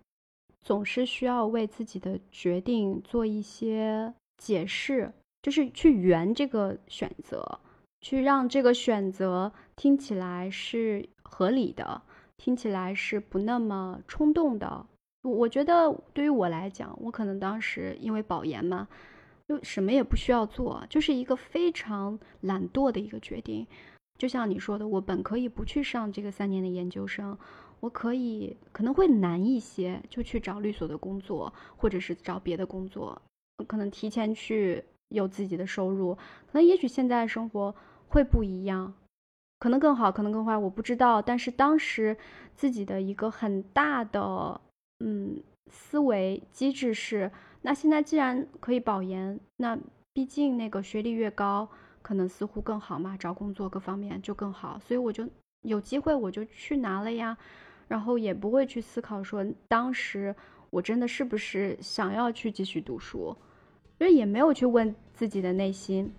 [0.62, 7.60] 总是需要为自己的决定做一些解释，就是去圆这个选择，
[8.00, 12.02] 去让这个选择听起来是合理的。
[12.38, 14.86] 听起来是不那么冲动的。
[15.22, 18.86] 我觉得对于我来讲，我可能当时因为保研嘛，
[19.48, 23.66] 就什么也不需要做，就是一个非常懒惰的一个决定。
[24.18, 27.36] 就像你说的，我本可以不去上这个三年的研究生，
[27.80, 33.20] 我可以可能会难一些，就去找律所的工作，或者是找别的工作，
[33.66, 37.74] 可能提前去有自己的收入，可能也许现在生活
[38.08, 38.94] 会不一样。
[39.58, 41.22] 可能更好，可能更坏，我不知道。
[41.22, 42.16] 但是当时
[42.54, 44.60] 自己的一个很大的
[45.00, 49.78] 嗯思维机制是，那现在既然可以保研，那
[50.12, 51.68] 毕竟那个学历越高，
[52.02, 54.78] 可能似乎更好嘛，找工作各方面就更好。
[54.78, 55.26] 所以我就
[55.62, 57.36] 有机会我就去拿了呀，
[57.88, 60.36] 然后也不会去思考说当时
[60.68, 63.34] 我真的是不是想要去继续读书，
[63.98, 66.12] 因为也没有去问自己的内心。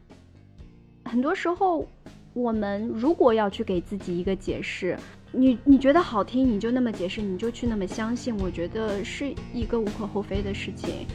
[1.06, 1.88] 很多时候。
[2.34, 4.95] 我们如果要去给自己一个解释，
[5.32, 11.08] 你你觉得好听，你就那么解释，你就去那么相信，我觉得是一个无可厚非的事情。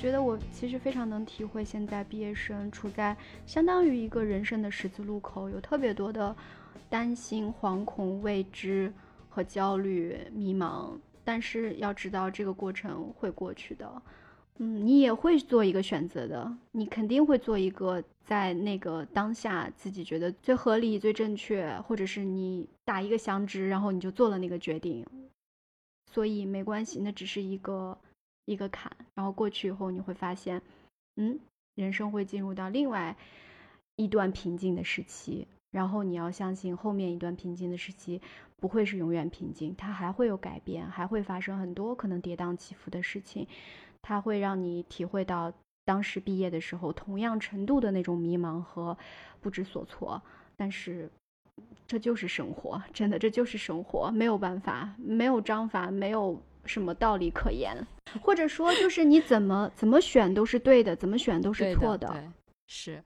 [0.00, 3.16] 觉得我其实非常能体会，现在毕业生处在
[3.46, 6.34] 相当于一个人生的十字路口，有特别多的
[6.88, 8.92] 担心、惶恐、未知
[9.28, 10.90] 和焦虑、迷茫，
[11.28, 14.02] 但是要知道这个过程会过去的。
[14.56, 25.04] 嗯，你也会做一个选择的，你肯定会做一个在那个当下自己觉得最合理、最正确，或者是你打一个响指，然后你就做了那个决定。
[26.10, 27.98] 所以没关系，那只是一个
[28.46, 30.62] 一个坎，然后过去以后你会发现，
[31.16, 31.38] 嗯，
[31.74, 33.14] 人生会进入到另外
[33.96, 38.20] 一段平静的时期，然后你要相信后面一段平静的时期
[38.56, 43.46] 不会是永远平静，它还会有改变，还会发生很多可能跌宕起伏的事情。
[44.00, 45.52] 它会让你体会到
[45.84, 48.96] 当时毕业的时候同样程度的那种迷茫和
[49.40, 50.20] 不知所措，
[50.56, 51.10] 但是
[51.86, 57.76] 这就是生活，真的这就是生活，没有办法，没有章法，没有什么道理可言，
[58.22, 62.32] 或者说就是你怎么怎么选都是对的，怎么选都是错的。
[62.66, 63.02] 是，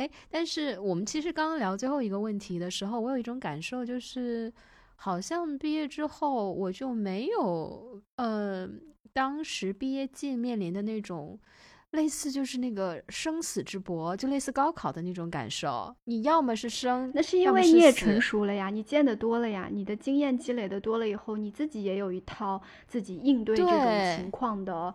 [0.00, 4.52] 哎，但是我们其实刚刚聊最后一个问题的时候，我有一种感受，就是
[4.96, 8.68] 好像毕业之后我就没有，呃。
[9.12, 11.36] 当时毕业季面临的那种，
[11.90, 15.92] 类似就是那个生死之搏，就类似高考的那种感受。
[16.04, 24.94] 你要么是生，那是因为你也成熟了呀，你见得多了呀，你的经验积累的多了以后，你自己也有一套自己应对这种情况的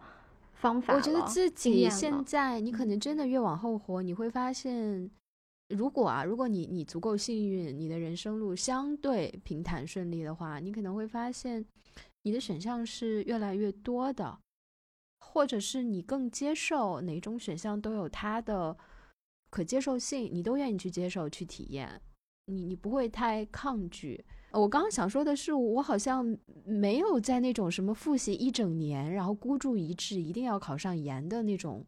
[0.65, 0.95] 方法。
[0.95, 5.09] 我觉得自己现在，你可能真的越往后活，你会发现，
[5.69, 11.63] 如果啊，如果你你足够幸运，你的人生路相对平坦顺利的话，你可能会发现。
[12.27, 14.39] 你的选项是越来越多的，
[15.19, 18.75] 或者是你更接受哪种选项都有它的
[19.51, 22.01] 可接受性，你都愿意去接受去体验，
[22.47, 24.25] 你你不会太抗拒。
[24.59, 31.85] 我刚刚想说的是，我好像没有在那种什么复习一整年，然后孤注一掷一定要考上研的那种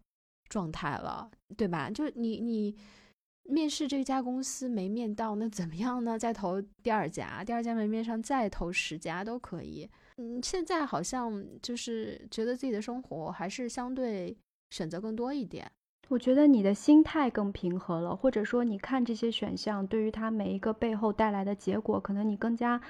[0.49, 1.89] 状态了，对吧？
[1.89, 2.75] 就你你
[3.43, 6.19] 面试这家公司没面到，那怎么样呢？
[6.19, 9.89] 再投第二家，第二家没面上，再投十家都可以。
[10.17, 14.35] 嗯，现在好像就是觉得自己的生活还是相对
[14.71, 15.71] 选择更多一点。
[16.09, 22.81] 我觉得你的心态更平和了，或者说你看这些选项对于它每一个背后带来的结果，可能你更加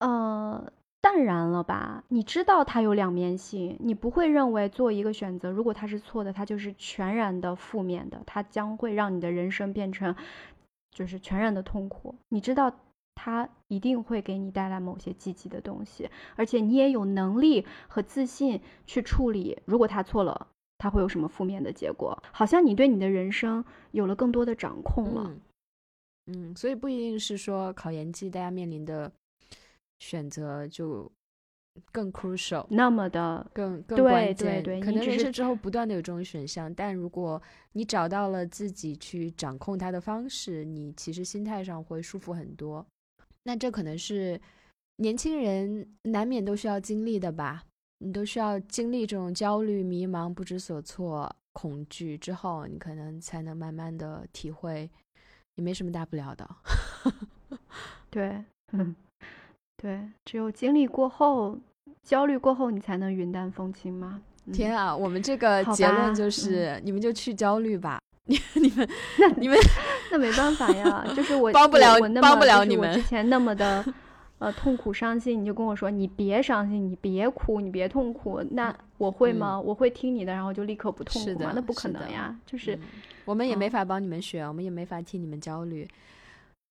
[0.00, 2.04] 呃淡然了吧？
[2.08, 10.14] 你知道它有两面性，你不会认为做一个选择，如果它是错的，它就是全然的负面的，它将会让你的人生变成
[10.90, 12.14] 就是全然的痛苦。
[12.28, 12.72] 你知道。
[13.20, 19.58] 它一定会给你带来某些积极的东西，而且你也有能力和自信去处理。
[19.64, 20.46] 如果它错了，
[20.78, 22.16] 它会有什么负面的结果？
[22.32, 25.36] 好像你对你的人生有了更多的掌控了。
[26.26, 29.10] 嗯，所以不一定是说考研季大家面临的
[29.98, 31.10] 选择就
[31.90, 34.62] 更 crucial，那么的更更关键。
[34.62, 37.40] 对对可能人生之后不断的有这种选项，但如果
[37.72, 42.86] 你找到了自己去掌控它的方式，你其实心态上会舒服很多。
[43.44, 44.38] 那这可能是
[44.96, 47.64] 年轻人难免都需要经历的吧？
[47.98, 54.88] 你都需要经历这种焦虑、迷茫、不知所措、恐惧之后，你可能才能慢慢的体会，
[55.56, 56.48] 也没什么大不了的。
[58.10, 58.94] 对，嗯，
[59.76, 61.58] 对，只有经历过后，
[62.02, 64.20] 焦虑过后，你才能云淡风轻嘛。
[64.46, 68.88] 嗯天啊，我们这个结论就是，你们就去焦虑吧， 你你们
[69.18, 69.58] 那你们
[70.10, 73.84] 那没办法呀，就是我帮不了我我那么帮不了你们之前那么的
[74.38, 79.60] 呃痛苦伤心，你就跟我说你别伤心，你别哭，你别痛苦，那我会吗？
[79.60, 81.34] 我会听你的，然后就立刻不痛苦吗？
[81.34, 82.80] 嗯是的那不可能呀，就是嗯
[83.24, 85.86] 我们也没嗯法帮你们选，我们也没法替你们焦虑，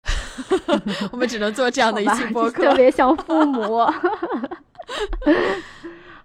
[1.12, 2.76] 我们只能做这样的一期播客特。
[2.76, 3.80] 别像父 母。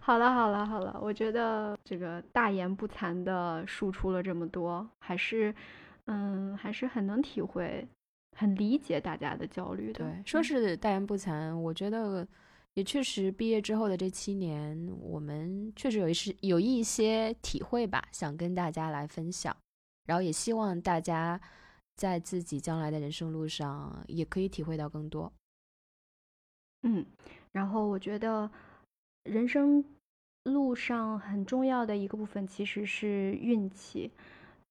[0.04, 5.54] 好了好了好了，我觉得这个大言不惭的输出了这么多，还是
[6.06, 7.86] 嗯还是很能体会、
[8.36, 10.00] 很理解大家的焦虑的。
[10.04, 12.26] 对，说嗯是大言不惭，我觉得
[12.74, 19.54] 也确实，毕业之后的这七年，我们确实有一些有一些体会吧，想跟大家来分享，
[20.06, 21.40] 然后也希望大家
[21.96, 25.30] 在自己将来的人生路上也可以体会到更多。
[26.84, 27.04] 嗯，
[27.52, 28.50] 然后我觉得
[29.24, 29.84] 人生
[30.44, 34.10] 路上很重要的一个部分其实是运气。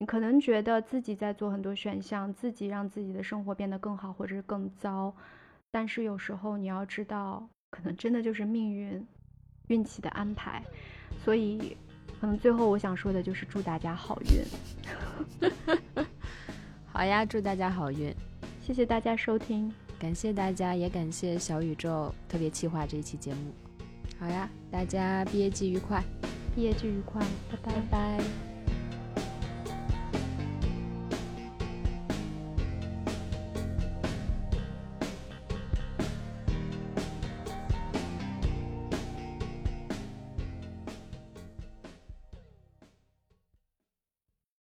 [0.02, 5.14] 你可能觉得自己在做很多选项，自己让自己的生活变得更好或者是更糟，
[5.70, 9.06] 但是有时候你要知道，可能真的就是命运、
[9.68, 10.64] 运气的安排。
[11.24, 11.78] 所以，
[12.20, 15.52] 可能最后我想说的就是祝大家好运。
[16.92, 18.12] 好呀，祝大家好运！
[18.60, 23.54] 谢谢大家收听，感谢大家，也感谢小宇宙特别企划这一期节目。
[24.18, 26.04] 好呀，大家毕业季愉快，
[26.56, 27.22] 毕业季愉快，
[27.52, 28.51] 拜拜拜拜